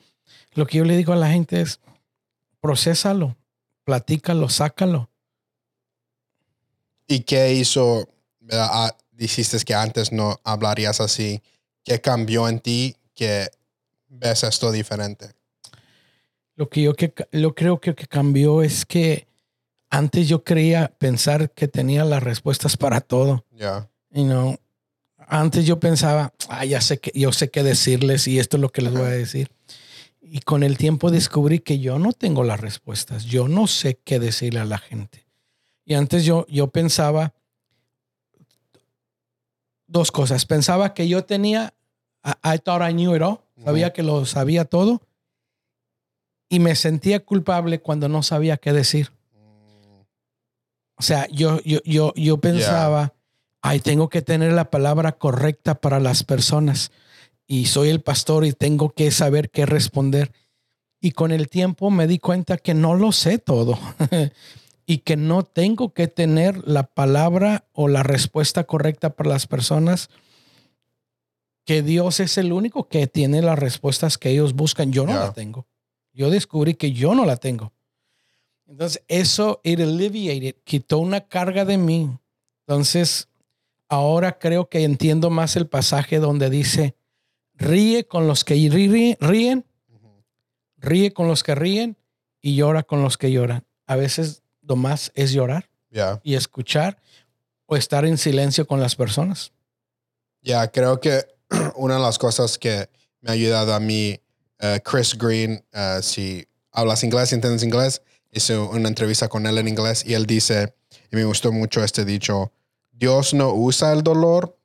lo 0.54 0.68
que 0.68 0.78
yo 0.78 0.86
le 0.86 0.96
digo 0.96 1.14
a 1.14 1.18
la 1.18 1.30
gente 1.30 1.62
es, 1.62 1.80
procésalo, 2.62 3.36
platícalo, 3.84 4.50
sácalo. 4.50 5.10
¿Y 7.08 7.22
qué 7.22 7.54
hizo? 7.54 8.10
Ah, 8.52 8.96
dijiste 9.12 9.58
que 9.60 9.74
antes 9.74 10.12
no 10.12 10.40
hablarías 10.44 11.00
así. 11.02 11.42
¿Qué 11.84 12.00
cambió 12.02 12.48
en 12.48 12.60
ti 12.60 12.96
que 13.14 13.50
ves 14.08 14.44
esto 14.44 14.72
diferente? 14.72 15.32
Lo 16.56 16.70
que 16.70 16.82
yo 16.82 16.94
que, 16.96 17.14
lo 17.32 17.56
creo 17.56 17.80
que, 17.80 17.96
que 17.96 18.08
cambió 18.08 18.62
es 18.62 18.86
que 18.86 19.28
antes 19.90 20.28
yo 20.28 20.44
creía 20.44 20.94
pensar 20.98 21.52
que 21.52 21.68
tenía 21.68 22.06
las 22.06 22.24
respuestas 22.24 22.78
para 22.78 23.02
todo. 23.02 23.46
Ya. 23.52 23.90
You 24.12 24.26
know, 24.26 24.58
antes 25.28 25.66
yo 25.66 25.80
pensaba, 25.80 26.34
ah, 26.50 26.66
ya 26.66 26.82
sé 26.82 27.00
que, 27.00 27.12
yo 27.14 27.32
sé 27.32 27.50
qué 27.50 27.64
decirles 27.64 28.28
y 28.28 28.40
esto 28.40 28.58
es 28.58 28.62
lo 28.62 28.70
que 28.70 28.82
les 28.82 28.94
voy 28.94 29.04
a 29.04 29.10
decir. 29.10 29.52
Y 30.26 30.40
con 30.40 30.64
el 30.64 30.78
tiempo 30.78 31.12
descubrí 31.12 31.60
que 31.60 31.80
yo 31.80 32.00
no 32.00 32.14
tengo 32.14 32.44
las 32.44 32.60
respuestas. 32.60 33.26
Yo 33.26 33.48
no 33.48 33.68
sé 33.68 34.00
qué 34.04 34.20
decirle 34.20 34.62
a 34.62 34.66
la 34.66 34.78
gente. 34.78 35.26
Y 35.86 35.96
antes 35.96 36.26
yo, 36.26 36.46
yo 36.48 36.68
pensaba 36.68 37.34
dos 39.86 40.12
cosas. 40.12 40.46
Pensaba 40.46 40.94
que 40.94 41.08
yo 41.08 41.26
tenía, 41.26 41.74
I, 42.24 42.58
thought 42.60 42.82
I 42.82 42.94
knew 42.94 43.16
it 43.16 43.22
all. 43.22 43.42
Sabía 43.64 43.94
que 43.94 44.02
lo 44.02 44.26
sabía 44.26 44.66
todo. 44.66 45.02
Y 46.50 46.60
me 46.60 46.76
sentía 46.76 47.24
culpable 47.24 47.82
cuando 47.82 48.10
no 48.10 48.24
sabía 48.24 48.58
qué 48.58 48.74
decir. 48.74 49.12
O 50.96 51.02
sea, 51.02 51.28
yo, 51.30 51.60
yo, 51.64 51.80
yo, 51.84 52.14
yo 52.16 52.38
pensaba, 52.38 53.14
ay, 53.62 53.80
tengo 53.80 54.10
que 54.10 54.22
tener 54.22 54.54
la 54.54 54.70
palabra 54.70 55.14
correcta 55.14 55.76
para 55.76 56.00
las 56.00 56.24
personas 56.24 56.92
y 57.48 57.66
soy 57.66 57.90
el 57.90 58.02
pastor 58.02 58.46
y 58.46 58.54
tengo 58.54 58.90
que 58.90 59.12
saber 59.12 59.50
qué 59.50 59.66
responder. 59.66 60.32
Y 61.00 61.12
con 61.12 61.32
el 61.32 61.50
tiempo 61.50 61.92
me 61.92 62.08
di 62.08 62.20
cuenta 62.20 62.58
que 62.58 62.74
no 62.74 62.96
lo 62.96 63.12
sé 63.12 63.38
todo 63.38 63.78
y 64.86 65.00
que 65.00 65.18
no 65.18 65.44
tengo 65.44 65.94
que 65.94 66.08
tener 66.08 66.68
la 66.68 66.84
palabra 66.84 67.66
o 67.74 67.88
la 67.88 68.04
respuesta 68.04 68.64
correcta 68.64 69.12
para 69.12 69.30
las 69.30 69.48
personas, 69.48 70.10
que 71.66 71.82
Dios 71.82 72.20
es 72.20 72.38
el 72.38 72.52
único 72.52 72.88
que 72.88 73.08
tiene 73.08 73.42
las 73.42 73.60
respuestas 73.60 74.18
que 74.18 74.30
ellos 74.30 74.54
buscan. 74.54 74.92
Yo 74.92 75.06
no 75.06 75.14
la 75.14 75.34
tengo. 75.34 75.66
Yo 76.14 76.30
descubrí 76.30 76.76
que 76.76 76.92
yo 76.92 77.16
no 77.16 77.26
la 77.26 77.38
tengo. 77.38 77.74
Entonces, 78.68 79.04
eso, 79.08 79.60
it 79.64 79.80
alleviated, 79.80 80.56
quitó 80.64 81.00
una 81.00 81.22
carga 81.22 81.66
de 81.66 81.78
mí. 81.78 82.10
Entonces, 82.66 83.28
ahora 83.90 84.40
creo 84.40 84.70
que 84.70 84.84
entiendo 84.84 85.30
más 85.30 85.56
el 85.56 85.68
pasaje 85.68 86.20
donde 86.20 86.50
dice, 86.50 86.96
ríe 87.64 88.06
con 88.06 88.28
los 88.28 88.44
que 88.44 88.56
ríen, 88.56 89.66
ríe 90.78 91.14
con 91.14 91.28
los 91.28 91.44
que 91.44 91.56
ríen 91.56 91.98
y 92.42 92.56
llora 92.56 92.84
con 92.84 93.02
los 93.02 93.18
que 93.18 93.32
lloran. 93.32 93.66
A 93.88 93.96
veces 93.96 94.44
lo 94.62 94.76
más 94.76 95.12
es 95.16 95.32
llorar 95.32 95.70
y 96.24 96.36
escuchar 96.36 96.98
o 97.66 97.76
estar 97.76 98.06
en 98.06 98.18
silencio 98.18 98.68
con 98.68 98.80
las 98.80 98.96
personas. 98.96 99.52
Ya, 100.42 100.70
creo 100.72 101.00
que 101.00 101.26
una 101.76 101.96
de 101.96 102.02
las 102.02 102.20
cosas 102.20 102.58
que 102.58 102.90
me 103.22 103.30
ha 103.30 103.34
ayudado 103.34 103.74
a 103.74 103.80
mí, 103.80 104.20
eh, 104.60 104.80
Chris 104.84 105.18
Green, 105.18 105.64
eh, 105.72 106.00
si 106.02 106.46
hablas 106.72 107.04
inglés, 107.04 107.32
entiendes 107.32 107.64
inglés, 107.64 108.02
hice 108.32 108.58
una 108.58 108.90
entrevista 108.90 109.30
con 109.30 109.46
él 109.46 109.58
en 109.58 109.68
inglés 109.68 110.04
y 110.06 110.14
él 110.14 110.26
dice, 110.26 110.76
y 111.12 111.16
me 111.16 111.24
gustó 111.24 111.52
mucho 111.52 111.84
este 111.84 112.04
dicho, 112.04 112.52
Dios 112.92 113.34
no 113.34 113.54
usa 113.54 113.94
el 113.94 114.04
dolor, 114.04 114.58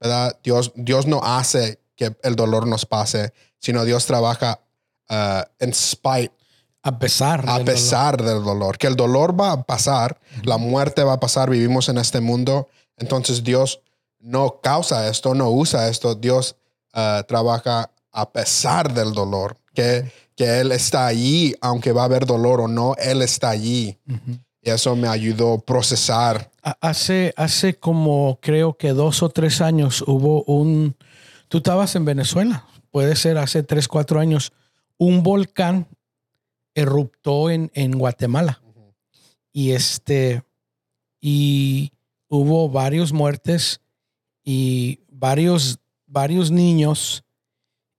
¿verdad? 0.00 0.38
Dios, 0.42 0.72
Dios 0.74 1.06
no 1.06 1.20
hace 1.22 1.80
que 1.96 2.16
el 2.22 2.36
dolor 2.36 2.66
nos 2.66 2.86
pase, 2.86 3.32
sino 3.58 3.84
Dios 3.84 4.06
trabaja 4.06 4.60
uh, 5.10 5.42
en 5.58 5.72
spite. 5.74 6.32
A 6.82 6.98
pesar. 6.98 7.44
A 7.48 7.60
pesar 7.60 8.22
del 8.22 8.44
dolor. 8.44 8.76
Que 8.76 8.86
el 8.86 8.94
dolor 8.94 9.38
va 9.40 9.52
a 9.52 9.62
pasar, 9.62 10.20
la 10.42 10.58
muerte 10.58 11.02
va 11.02 11.14
a 11.14 11.20
pasar, 11.20 11.48
vivimos 11.48 11.88
en 11.88 11.96
este 11.96 12.20
mundo. 12.20 12.68
Entonces 12.98 13.42
Dios 13.42 13.80
no 14.20 14.60
causa 14.60 15.08
esto, 15.08 15.34
no 15.34 15.50
usa 15.50 15.88
esto. 15.88 16.14
Dios 16.14 16.56
uh, 16.94 17.22
trabaja 17.26 17.90
a 18.12 18.30
pesar 18.30 18.92
del 18.92 19.14
dolor. 19.14 19.56
Que, 19.72 20.12
que 20.36 20.60
Él 20.60 20.72
está 20.72 21.06
allí, 21.06 21.54
aunque 21.60 21.92
va 21.92 22.02
a 22.02 22.04
haber 22.04 22.26
dolor 22.26 22.60
o 22.60 22.68
no, 22.68 22.94
Él 22.96 23.22
está 23.22 23.50
allí. 23.50 23.98
Y 24.60 24.70
eso 24.70 24.94
me 24.94 25.08
ayudó 25.08 25.54
a 25.54 25.58
procesar. 25.58 26.50
Hace, 26.80 27.32
hace 27.36 27.74
como 27.74 28.38
creo 28.40 28.76
que 28.76 28.90
dos 28.90 29.22
o 29.22 29.30
tres 29.30 29.60
años 29.60 30.04
hubo 30.06 30.44
un... 30.44 30.96
Tú 31.54 31.58
estabas 31.58 31.94
en 31.94 32.04
Venezuela, 32.04 32.66
puede 32.90 33.14
ser 33.14 33.38
hace 33.38 33.62
tres, 33.62 33.86
cuatro 33.86 34.18
años. 34.18 34.52
Un 34.98 35.22
volcán 35.22 35.86
eruptó 36.74 37.48
en, 37.48 37.70
en 37.74 37.92
Guatemala. 37.92 38.60
Y 39.52 39.70
este... 39.70 40.42
Y 41.20 41.92
hubo 42.26 42.68
varios 42.68 43.12
muertes 43.12 43.80
y 44.42 44.98
varios, 45.08 45.78
varios 46.06 46.50
niños 46.50 47.24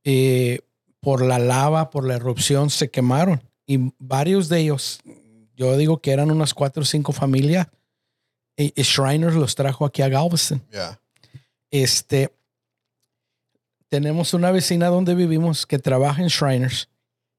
eh, 0.04 0.60
por 1.00 1.24
la 1.24 1.40
lava, 1.40 1.92
por 1.92 2.06
la 2.06 2.16
erupción, 2.16 2.70
se 2.70 2.92
quemaron. 2.92 3.42
Y 3.66 3.94
varios 4.00 4.50
de 4.50 4.60
ellos 4.60 5.00
yo 5.56 5.78
digo 5.78 6.02
que 6.02 6.12
eran 6.12 6.30
unas 6.30 6.54
cuatro 6.54 6.84
o 6.84 6.86
cinco 6.86 7.14
familias. 7.14 7.68
Y, 8.58 8.74
Shriners 8.82 9.36
los 9.36 9.56
trajo 9.56 9.86
aquí 9.86 10.02
a 10.02 10.10
Galveston. 10.10 10.62
Este, 11.72 12.36
tenemos 13.96 14.34
una 14.34 14.52
vecina 14.52 14.88
donde 14.88 15.16
vivimos 15.16 15.66
que 15.66 15.80
trabaja 15.80 16.22
en 16.22 16.28
Shriners. 16.28 16.90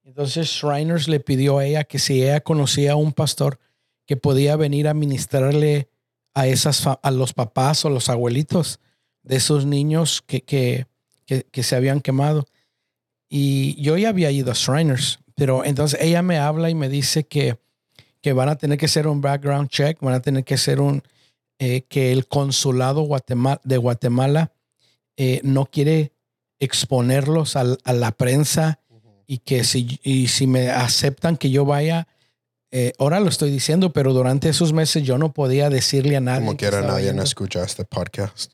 Entonces 0.05 0.49
Shriners 0.49 1.07
le 1.07 1.21
pidió 1.21 1.59
a 1.59 1.67
ella 1.67 1.85
que 1.85 1.99
si 1.99 2.23
ella 2.23 2.41
conocía 2.41 2.93
a 2.93 2.97
un 2.97 3.13
pastor 3.13 3.59
que 4.07 4.17
podía 4.17 4.57
venir 4.57 4.89
a 4.89 4.95
ministrarle 4.95 5.91
a 6.33 6.47
esas 6.47 6.87
a 6.87 7.11
los 7.11 7.35
papás 7.35 7.85
o 7.85 7.91
los 7.91 8.09
abuelitos 8.09 8.81
de 9.23 9.37
esos 9.37 9.67
niños 9.67 10.23
que, 10.27 10.45
que, 10.45 10.87
que, 11.27 11.43
que 11.43 11.63
se 11.63 11.77
habían 11.77 12.01
quemado. 12.01 12.47
Y 13.29 13.79
yo 13.83 13.99
ya 13.99 14.09
había 14.09 14.31
ido 14.31 14.51
a 14.51 14.55
Shriners, 14.55 15.19
pero 15.35 15.63
entonces 15.63 16.01
ella 16.01 16.23
me 16.23 16.39
habla 16.39 16.71
y 16.71 16.75
me 16.75 16.89
dice 16.89 17.27
que 17.27 17.59
que 18.23 18.33
van 18.33 18.49
a 18.49 18.57
tener 18.57 18.79
que 18.79 18.87
hacer 18.87 19.07
un 19.07 19.21
background 19.21 19.69
check, 19.69 20.01
van 20.01 20.15
a 20.15 20.21
tener 20.21 20.43
que 20.43 20.55
hacer 20.55 20.81
un, 20.81 21.03
eh, 21.59 21.83
que 21.83 22.13
el 22.13 22.27
consulado 22.27 23.07
de 23.63 23.77
Guatemala 23.77 24.53
eh, 25.19 25.41
no 25.45 25.67
quiere 25.67 26.16
exponerlos 26.59 27.57
a, 27.57 27.65
la 27.65 28.13
prensa 28.13 28.81
y 29.27 29.39
que 29.39 29.65
si, 29.65 30.01
y 30.03 30.29
si 30.29 30.47
me 30.47 30.71
aceptan 30.71 31.37
que 31.37 31.51
yo 31.51 31.65
vaya, 31.65 32.07
eh, 32.71 32.93
ahora 32.99 33.21
lo 33.21 33.29
estoy 33.29 33.51
diciendo, 33.51 33.93
pero 33.93 34.13
durante 34.13 34.49
esos 34.49 34.73
meses 34.73 35.03
yo 35.03 35.19
no 35.19 35.33
podía 35.33 35.69
decirle 35.71 36.17
a 36.17 36.21
nadie. 36.21 36.47
Como 36.47 36.57
quiera, 36.57 36.79
estaba 36.81 36.95
nadie 36.99 37.13
no 37.13 37.23
escucha 37.23 37.65
este 37.65 37.85
podcast. 37.85 38.53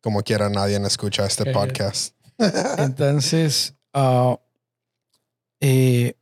Como 0.00 0.22
quiera, 0.22 0.48
nadie 0.48 0.78
no 0.78 0.86
escucha 0.86 1.26
este 1.26 1.52
podcast. 1.52 2.14
Entonces, 2.78 3.74
eh, 5.60 6.14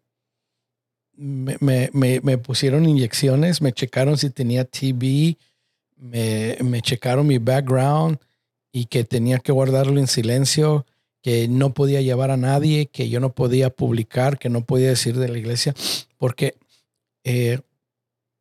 me, 1.17 1.57
me- 1.61 1.91
me- 1.93 2.21
me 2.21 2.39
pusieron 2.39 2.89
inyecciones, 2.89 3.61
me 3.61 3.73
checaron 3.73 4.17
si 4.17 4.31
tenía 4.31 4.65
TB, 4.65 5.37
me, 5.97 6.57
me 6.63 6.81
checaron 6.83 7.27
mi 7.27 7.39
background 7.39 8.19
y 8.73 8.87
que 8.87 9.05
tenía 9.05 9.39
que 9.39 9.53
guardarlo 9.53 10.01
en 10.01 10.07
silencio, 10.07 10.85
que 11.23 11.49
no 11.49 11.73
podía 11.73 12.01
llevar 12.03 12.31
a 12.31 12.37
nadie, 12.37 12.87
que 12.87 13.09
yo 13.09 13.21
no 13.21 13.33
podía 13.33 13.71
publicar, 13.71 14.39
que 14.39 14.49
no 14.51 14.65
podía 14.65 14.89
decir 14.89 15.17
de 15.17 15.29
la 15.29 15.39
iglesia, 15.39 15.75
porque 16.19 16.57
eh, 17.25 17.61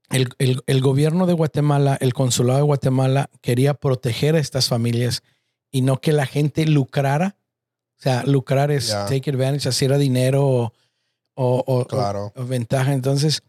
el, 0.09 0.29
el- 0.39 0.61
el 0.67 0.81
gobierno 0.81 1.25
de 1.25 1.33
Guatemala, 1.33 1.97
el 2.01 2.13
consulado 2.13 2.57
de 2.59 2.65
Guatemala 2.65 3.29
quería 3.41 3.73
proteger 3.73 4.35
a 4.35 4.39
estas 4.39 4.67
familias 4.67 5.23
y 5.71 5.81
no 5.81 6.01
que 6.01 6.11
la 6.11 6.25
gente 6.25 6.65
lucrara. 6.65 7.35
O 7.99 8.01
sea, 8.03 8.23
lucrar 8.25 8.69
es 8.69 8.87
Ya. 8.89 9.05
take 9.05 9.29
advantage, 9.31 9.69
hacer 9.69 9.97
dinero 9.97 10.45
o, 10.45 10.73
o- 11.35 11.63
o- 11.65 11.85
Claro. 11.85 12.33
o 12.35 12.45
ventaja. 12.45 12.91
Entonces, 12.93 13.43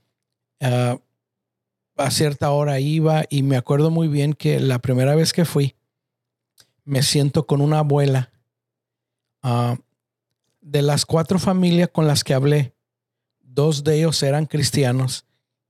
ah, 0.60 0.96
a 1.96 2.10
cierta 2.10 2.50
hora 2.50 2.80
iba 2.80 3.24
y 3.28 3.42
me 3.42 3.56
acuerdo 3.56 3.90
muy 3.90 4.08
bien 4.08 4.34
que 4.34 4.60
la 4.60 4.78
primera 4.78 5.14
vez 5.14 5.32
que 5.32 5.44
fui, 5.44 5.74
me 6.84 7.02
siento 7.02 7.46
con 7.46 7.60
una 7.60 7.80
abuela. 7.80 8.32
Ah, 9.42 9.76
de 10.60 10.82
las 10.82 11.04
cuatro 11.04 11.38
familias 11.38 11.90
con 11.90 12.06
las 12.06 12.24
que 12.24 12.34
hablé, 12.34 12.74
dos 13.40 13.84
de 13.84 13.98
ellos 13.98 14.22
eran 14.22 14.46
cristianos 14.46 15.26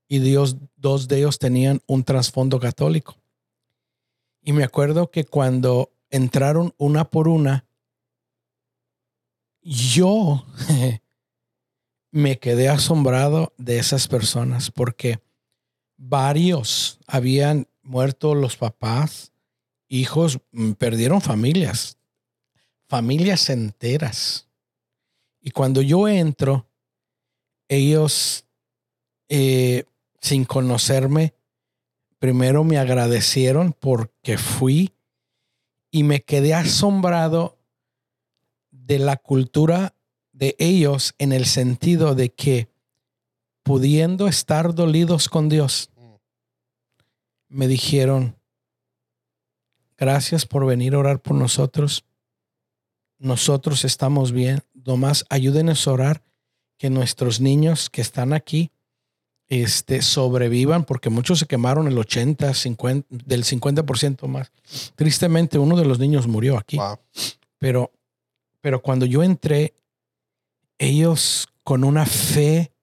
y 0.08 0.20
Dios, 0.20 0.56
dos 0.76 1.08
de 1.08 1.18
ellos 1.18 1.38
tenían 1.38 1.82
un 1.86 2.04
trasfondo 2.04 2.60
católico. 2.60 3.16
Y 4.42 4.52
me 4.52 4.62
acuerdo 4.62 5.10
que 5.10 5.24
cuando 5.24 5.90
entraron 6.10 6.74
una 6.78 7.04
por 7.04 7.28
una, 7.28 7.66
yo 9.62 10.44
me 12.12 12.38
quedé 12.38 12.68
asombrado 12.68 13.52
de 13.56 13.78
esas 13.78 14.06
personas 14.06 14.70
porque 14.70 15.23
varios 15.96 16.98
habían 17.06 17.68
muerto 17.82 18.34
los 18.34 18.56
papás, 18.56 19.32
hijos, 19.88 20.38
mm, 20.52 20.72
perdieron 20.72 21.20
familias, 21.20 21.98
familias 22.88 23.50
enteras. 23.50 24.48
Y 25.40 25.50
cuando 25.50 25.82
yo 25.82 26.08
entro, 26.08 26.66
ellos, 27.68 28.46
eh, 29.28 29.84
sin 30.20 30.44
conocerme, 30.44 31.34
primero 32.18 32.64
me 32.64 32.78
agradecieron 32.78 33.74
porque 33.78 34.38
fui 34.38 34.92
y 35.90 36.02
me 36.02 36.22
quedé 36.22 36.54
asombrado 36.54 37.58
de 38.70 38.98
la 38.98 39.16
cultura 39.16 39.94
de 40.32 40.56
ellos 40.58 41.14
en 41.18 41.32
el 41.32 41.44
sentido 41.44 42.14
de 42.14 42.30
que 42.30 42.68
pudiendo 43.64 44.28
estar 44.28 44.74
dolidos 44.74 45.28
con 45.28 45.48
Dios, 45.48 45.90
me 47.48 47.66
dijeron, 47.66 48.36
gracias 49.96 50.46
por 50.46 50.66
venir 50.66 50.94
a 50.94 50.98
orar 50.98 51.20
por 51.20 51.34
nosotros. 51.34 52.04
Nosotros 53.18 53.84
estamos 53.84 54.32
bien. 54.32 54.62
Nomás 54.74 55.24
ayúdenos 55.30 55.88
a 55.88 55.92
orar 55.92 56.22
que 56.76 56.90
nuestros 56.90 57.40
niños 57.40 57.88
que 57.88 58.02
están 58.02 58.32
aquí 58.32 58.70
este, 59.48 60.02
sobrevivan, 60.02 60.84
porque 60.84 61.10
muchos 61.10 61.38
se 61.38 61.46
quemaron 61.46 61.86
el 61.86 61.96
80, 61.96 62.52
50, 62.52 63.08
del 63.10 63.44
50% 63.44 64.26
más. 64.26 64.52
Tristemente, 64.94 65.58
uno 65.58 65.76
de 65.76 65.84
los 65.86 65.98
niños 65.98 66.26
murió 66.26 66.58
aquí. 66.58 66.76
Wow. 66.76 66.98
Pero, 67.58 67.92
pero 68.60 68.82
cuando 68.82 69.06
yo 69.06 69.22
entré, 69.22 69.74
ellos 70.78 71.48
con 71.62 71.84
una 71.84 72.04
fe 72.04 72.73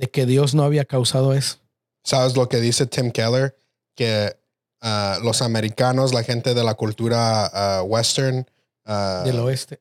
de 0.00 0.10
que 0.10 0.24
Dios 0.24 0.54
no 0.54 0.62
había 0.62 0.86
causado 0.86 1.34
eso. 1.34 1.58
¿Sabes 2.02 2.34
lo 2.34 2.48
que 2.48 2.56
dice 2.56 2.86
Tim 2.86 3.10
Keller? 3.10 3.54
Que 3.94 4.34
ah, 4.80 5.18
los 5.22 5.42
americanos, 5.42 6.14
la 6.14 6.22
gente 6.22 6.54
de 6.54 6.64
la 6.64 6.72
cultura 6.74 7.44
ah, 7.52 7.82
western, 7.82 8.46
ah, 8.86 9.22
del 9.26 9.38
oeste. 9.40 9.78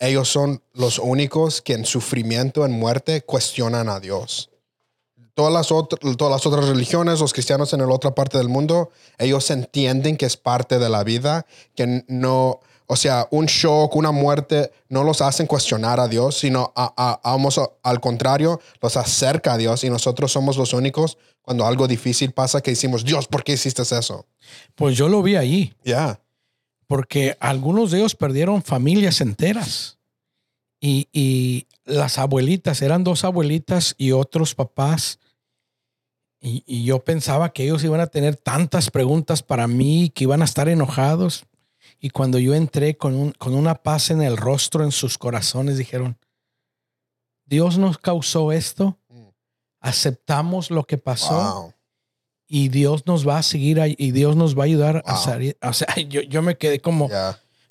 ellos 0.00 0.28
son 0.28 0.60
los 0.72 0.98
únicos 0.98 1.62
que 1.62 1.74
en 1.74 1.84
sufrimiento, 1.84 2.66
en 2.66 2.72
muerte, 2.72 3.22
cuestionan 3.22 3.88
a 3.88 4.00
Dios. 4.00 4.50
Todas 5.34 5.52
las, 5.52 5.70
otras, 5.70 6.00
todas 6.16 6.32
las 6.32 6.46
otras 6.46 6.68
religiones, 6.68 7.20
los 7.20 7.32
cristianos 7.32 7.72
en 7.72 7.80
la 7.80 7.86
otra 7.86 8.12
parte 8.12 8.38
del 8.38 8.48
mundo, 8.48 8.90
ellos 9.18 9.48
entienden 9.52 10.16
que 10.16 10.26
es 10.26 10.36
parte 10.36 10.80
de 10.80 10.88
la 10.88 11.04
vida, 11.04 11.46
que 11.76 12.04
no, 12.08 12.60
o 12.94 12.96
sea, 12.96 13.26
un 13.32 13.46
shock, 13.46 13.94
una 13.96 14.12
muerte, 14.12 14.70
no 14.88 15.02
los 15.04 15.20
hacen 15.20 15.46
cuestionar 15.46 15.98
a 16.00 16.08
Dios, 16.08 16.38
sino 16.38 16.72
a, 16.76 16.94
a- 16.96 17.78
al 17.82 18.00
contrario, 18.00 18.60
los 18.80 18.96
acerca 18.96 19.52
a 19.54 19.58
Dios 19.58 19.84
y 19.84 19.90
nosotros 19.90 20.32
somos 20.32 20.56
los 20.56 20.72
únicos 20.72 21.18
cuando 21.42 21.66
algo 21.66 21.86
difícil 21.88 22.30
pasa 22.32 22.60
que 22.62 22.70
decimos, 22.70 23.04
Dios, 23.04 23.26
¿por 23.26 23.44
qué 23.44 23.52
hiciste 23.52 23.82
eso? 23.82 24.26
Pues 24.74 24.96
yo 24.96 25.08
lo 25.08 25.22
vi 25.22 25.36
allí, 25.36 25.74
Ya. 25.84 26.20
porque 26.86 27.36
algunos 27.40 27.90
de 27.90 27.98
ellos 27.98 28.14
perdieron 28.14 28.62
familias 28.62 29.20
enteras. 29.20 29.98
Y, 30.80 31.08
y 31.12 31.66
las 31.84 32.18
abuelitas, 32.18 32.80
eran 32.82 33.04
dos 33.04 33.24
abuelitas 33.24 33.94
y 33.98 34.12
otros 34.12 34.54
papás. 34.54 35.18
Y, 36.40 36.62
y 36.66 36.84
yo 36.84 37.02
pensaba 37.02 37.52
que 37.52 37.64
ellos 37.64 37.82
iban 37.84 38.00
a 38.00 38.06
tener 38.06 38.36
tantas 38.36 38.90
preguntas 38.90 39.42
para 39.42 39.66
mí, 39.66 40.12
que 40.14 40.24
iban 40.24 40.42
a 40.42 40.44
estar 40.44 40.68
enojados. 40.68 41.44
Y 42.04 42.10
cuando 42.10 42.38
yo 42.38 42.54
entré 42.54 42.98
con, 42.98 43.14
un- 43.14 43.32
con 43.32 43.54
una 43.54 43.76
paz 43.76 44.10
en 44.10 44.20
el 44.20 44.36
rostro, 44.36 44.84
en 44.84 44.92
sus 44.92 45.16
corazones, 45.16 45.78
dijeron, 45.78 46.18
Dios 47.46 47.78
nos 47.78 47.96
causó 47.96 48.52
esto, 48.52 48.98
Mm. 49.08 49.28
aceptamos 49.80 50.70
lo 50.70 50.84
que 50.84 50.98
pasó 50.98 51.34
Wow. 51.54 51.72
y 52.46 52.68
Dios 52.68 53.06
nos 53.06 53.26
va 53.26 53.38
a 53.38 53.42
seguir 53.42 53.80
y 53.98 54.10
Dios 54.10 54.36
nos 54.36 54.56
va 54.56 54.62
a 54.62 54.66
ayudar 54.66 55.02
a 55.06 55.16
salir. 55.16 55.56
O 55.62 55.72
sea, 55.72 55.88
yo, 56.08 56.20
yo 56.22 56.42
me 56.42 56.56
quedé 56.58 56.80
como, 56.80 57.08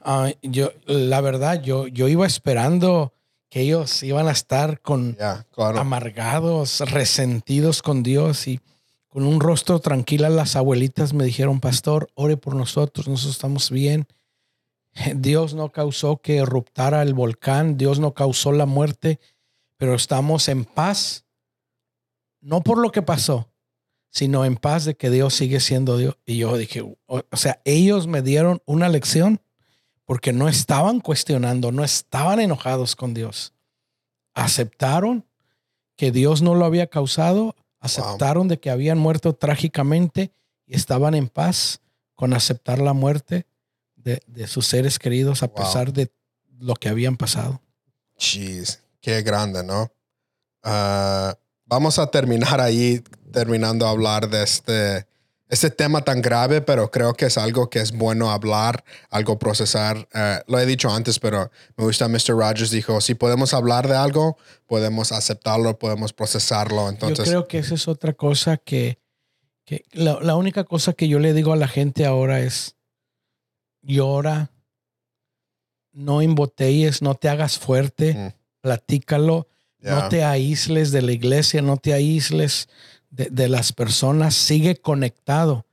ah, 0.02 0.32
yo, 0.42 0.72
la 0.86 1.22
verdad, 1.22 1.62
yo, 1.62 1.86
yo 1.88 2.08
iba 2.08 2.26
esperando 2.26 3.14
que 3.52 3.62
ellos 3.62 4.02
iban 4.02 4.28
a 4.28 4.32
estar 4.32 4.82
con. 4.82 5.14
Claro. 5.52 5.80
amargados, 5.80 6.80
resentidos 6.90 7.84
con 7.84 8.02
Dios 8.02 8.48
y 8.48 8.60
con 9.10 9.26
un 9.26 9.40
rostro 9.40 9.78
tranquila 9.80 10.30
las 10.30 10.56
abuelitas 10.56 11.14
me 11.14 11.24
dijeron, 11.24 11.60
pastor, 11.60 12.10
ore 12.16 12.36
por 12.36 12.56
nosotros, 12.56 13.08
nosotros 13.08 13.36
estamos 13.36 13.70
bien. 13.70 14.08
Dios 15.16 15.54
no 15.54 15.72
causó 15.72 16.18
que 16.18 16.38
eruptara 16.38 17.02
el 17.02 17.14
volcán, 17.14 17.78
Dios 17.78 18.00
no 18.00 18.14
causó 18.14 18.52
la 18.52 18.66
muerte, 18.66 19.20
pero 19.78 19.96
estamos 19.96 20.48
en 20.50 20.66
paz, 20.66 21.26
no 22.42 22.62
por 22.62 22.78
lo 22.78 22.92
que 22.92 23.02
pasó, 23.02 23.50
sino 24.10 24.46
en 24.46 24.56
paz 24.56 24.86
de 24.86 24.96
que 24.96 25.10
Dios 25.10 25.34
sigue 25.34 25.60
siendo 25.60 25.98
Dios. 25.98 26.18
Y 26.26 26.38
yo 26.38 26.56
dije, 26.58 26.82
o, 27.06 27.24
sea, 27.34 27.62
ellos 27.66 28.08
me 28.08 28.22
dieron 28.22 28.62
una 28.66 28.90
lección 28.90 29.42
porque 30.06 30.34
no 30.34 30.48
estaban 30.48 31.00
cuestionando, 31.00 31.72
no 31.72 31.84
estaban 31.84 32.40
enojados 32.40 32.96
con 32.96 33.14
Dios. 33.14 33.54
Aceptaron 34.34 35.26
que 35.96 36.12
Dios 36.12 36.42
no 36.42 36.56
lo 36.56 36.66
había 36.66 36.88
causado, 36.88 37.56
aceptaron 37.80 38.48
de 38.48 38.60
que 38.60 38.70
habían 38.70 39.00
muerto 39.00 39.34
trágicamente 39.34 40.32
y 40.66 40.76
estaban 40.76 41.16
en 41.16 41.30
paz 41.30 41.82
con 42.16 42.34
aceptar 42.34 42.80
la 42.80 42.94
muerte 42.94 43.48
de, 44.04 44.22
de 44.28 44.48
sus 44.48 44.68
seres 44.68 45.00
queridos 45.00 45.44
a 45.44 45.48
Wow. 45.48 45.56
pesar 45.56 45.94
de 45.94 46.12
lo 46.60 46.76
que 46.76 46.90
habían 46.90 47.18
pasado. 47.18 47.62
Jeez, 48.18 48.80
qué 49.02 49.22
grande, 49.22 49.64
¿no? 49.64 49.92
Ah, 50.64 51.38
vamos 51.66 52.00
a 52.00 52.08
terminar 52.08 52.62
ahí, 52.62 53.04
terminando 53.32 53.86
a 53.88 53.90
hablar 53.90 54.30
de 54.30 54.44
este, 54.44 55.08
este 55.50 55.70
tema 55.70 56.02
tan 56.04 56.22
grave, 56.22 56.62
pero 56.62 56.90
creo 56.90 57.14
que 57.14 57.26
es 57.26 57.38
algo 57.38 57.70
que 57.70 57.80
es 57.80 57.92
bueno 57.92 58.32
hablar, 58.32 58.84
algo 59.10 59.38
procesar. 59.40 60.08
Eh, 60.14 60.40
lo 60.48 60.60
he 60.60 60.66
dicho 60.66 60.90
antes, 60.90 61.20
pero 61.20 61.52
me 61.76 61.84
gusta 61.84 62.08
Mr. 62.08 62.30
Rogers 62.38 62.72
dijo, 62.72 63.02
si 63.02 63.16
podemos 63.16 63.54
hablar 63.54 63.88
de 63.88 63.96
algo, 63.96 64.38
podemos 64.68 65.12
aceptarlo, 65.12 65.78
podemos 65.78 66.14
procesarlo. 66.14 66.88
Entonces, 66.90 67.26
yo 67.26 67.32
creo 67.32 67.48
que 67.48 67.58
esa 67.60 67.76
es 67.76 67.88
otra 67.88 68.14
cosa 68.14 68.58
que, 68.58 69.00
que 69.66 69.84
la, 69.92 70.20
la 70.22 70.36
única 70.36 70.64
cosa 70.64 70.94
que 70.94 71.08
yo 71.08 71.20
le 71.20 71.34
digo 71.34 71.52
a 71.52 71.58
la 71.58 71.68
gente 71.68 72.06
ahora 72.06 72.40
es 72.40 72.76
llora, 73.84 74.50
no 75.92 76.22
embotelles, 76.22 77.02
no 77.02 77.14
te 77.16 77.30
hagas 77.30 77.60
fuerte, 77.60 78.14
Mm. 78.16 78.34
platícalo, 78.62 79.48
no 79.80 80.08
te 80.10 80.24
aísles 80.24 80.92
de 80.92 81.02
la 81.02 81.12
iglesia, 81.12 81.62
no 81.62 81.76
te 81.78 81.94
aísles 81.94 82.70
de, 83.10 83.30
de 83.30 83.50
las 83.50 83.74
personas, 83.74 84.34
sigue 84.34 84.78
conectado, 84.78 85.66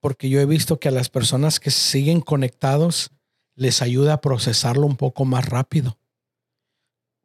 porque 0.00 0.28
yo 0.30 0.40
he 0.40 0.46
visto 0.46 0.80
que 0.80 0.88
a 0.88 0.92
las 0.92 1.08
personas 1.10 1.60
que 1.60 1.70
siguen 1.70 2.20
conectados 2.22 3.10
les 3.54 3.82
ayuda 3.82 4.14
a 4.14 4.20
procesarlo 4.22 4.86
un 4.86 4.96
poco 4.96 5.24
más 5.24 5.44
rápido. 5.48 5.98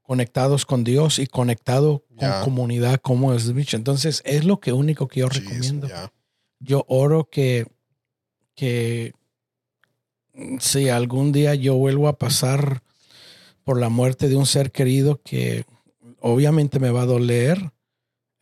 conectados 0.04 0.66
con 0.66 0.86
Dios 0.86 1.20
y 1.20 1.28
conectado 1.28 2.06
con 2.08 2.20
Ya. 2.30 2.40
comunidad 2.42 3.02
como 3.02 3.34
es 3.34 3.54
dicho. 3.54 3.76
Entonces, 3.76 4.22
es 4.24 4.46
lo 4.46 4.62
que 4.62 4.72
único 4.72 5.10
que 5.10 5.20
yo 5.20 5.28
Jeez, 5.28 5.44
recomiendo. 5.44 5.88
yeah. 5.88 6.14
Yo 6.60 6.86
oro 6.88 7.30
que, 7.30 7.68
que 8.56 9.12
si 10.60 10.90
algún 10.90 11.32
día 11.32 11.56
yo 11.56 11.76
vuelvo 11.76 12.08
a 12.08 12.18
pasar 12.18 12.82
por 13.64 13.80
la 13.80 13.90
muerte 13.90 14.30
de 14.30 14.36
un 14.36 14.46
ser 14.46 14.72
querido 14.72 15.22
que 15.24 15.66
obviamente 16.20 16.80
me 16.80 16.92
va 16.92 17.02
a 17.02 17.06
doler, 17.06 17.72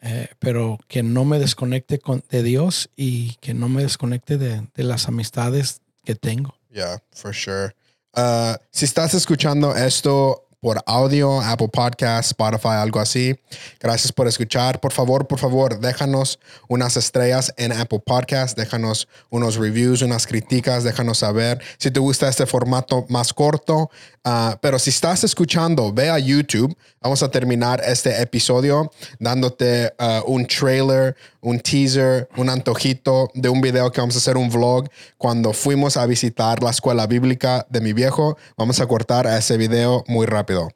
eh, 0.02 0.28
pero 0.40 0.78
que 0.88 1.04
no 1.04 1.26
me 1.26 1.40
desconecte 1.40 2.00
con, 2.00 2.24
de 2.30 2.44
Dios 2.44 2.90
y 2.96 3.36
que 3.42 3.54
no 3.54 3.70
me 3.70 3.84
desconecte 3.84 4.38
de, 4.38 4.68
de 4.74 4.84
las 4.84 5.08
amistades 5.08 5.82
que 6.04 6.16
tengo. 6.16 6.56
Yeah, 6.72 7.02
for 7.12 7.34
sure. 7.34 7.74
Uh, 8.16 8.56
si 8.72 8.86
estás 8.86 9.14
escuchando 9.14 9.76
esto 9.76 10.45
por 10.66 10.82
audio, 10.88 11.42
Apple 11.42 11.68
Podcast, 11.68 12.32
Spotify, 12.32 12.70
algo 12.70 13.00
así, 13.00 13.40
gracias 13.80 14.12
por 14.12 14.28
escuchar. 14.28 14.80
Por 14.80 14.92
favor, 14.92 15.28
por 15.28 15.38
favor, 15.38 15.80
déjanos 15.80 16.40
unas 16.68 16.98
estrellas 16.98 17.54
en 17.58 17.72
Apple 17.72 18.02
Podcast, 18.04 18.58
déjanos 18.58 19.08
unos 19.30 19.58
reviews, 19.58 20.02
unas 20.02 20.26
críticas, 20.26 20.84
déjanos 20.84 21.20
saber 21.20 21.62
si 21.78 21.92
te 21.92 22.00
gusta 22.00 22.28
este 22.28 22.48
formato 22.48 23.06
más 23.10 23.32
corto. 23.32 23.92
Uh, 24.26 24.58
pero 24.60 24.80
si 24.80 24.90
estás 24.90 25.24
escuchando, 25.24 25.94
ve 25.94 26.10
a 26.10 26.18
YouTube. 26.18 26.76
Vamos 27.00 27.22
a 27.22 27.30
terminar 27.30 27.80
este 27.86 28.20
episodio 28.20 28.92
dándote 29.20 29.94
uh, 30.00 30.24
un 30.26 30.48
trailer, 30.48 31.16
un 31.46 31.60
teaser, 31.60 32.28
un 32.38 32.50
antojito 32.50 33.30
de 33.36 33.50
un 33.50 33.62
video 33.62 33.92
que 33.92 34.02
vamos 34.02 34.16
a 34.16 34.18
hacer 34.18 34.36
un 34.36 34.50
vlog 34.50 34.90
cuando 35.18 35.54
fuimos 35.54 35.96
a 35.96 36.06
visitar 36.08 36.64
la 36.64 36.72
escuela 36.72 37.06
bíblica 37.06 37.68
de 37.70 37.82
mi 37.82 37.94
viejo. 37.94 38.36
Vamos 38.58 38.80
a 38.82 38.88
cortar 38.88 39.28
ese 39.28 39.56
video 39.56 40.04
muy 40.08 40.26
rápido. 40.26 40.70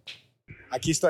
Aquí 0.70 0.92
estoy 0.92 1.08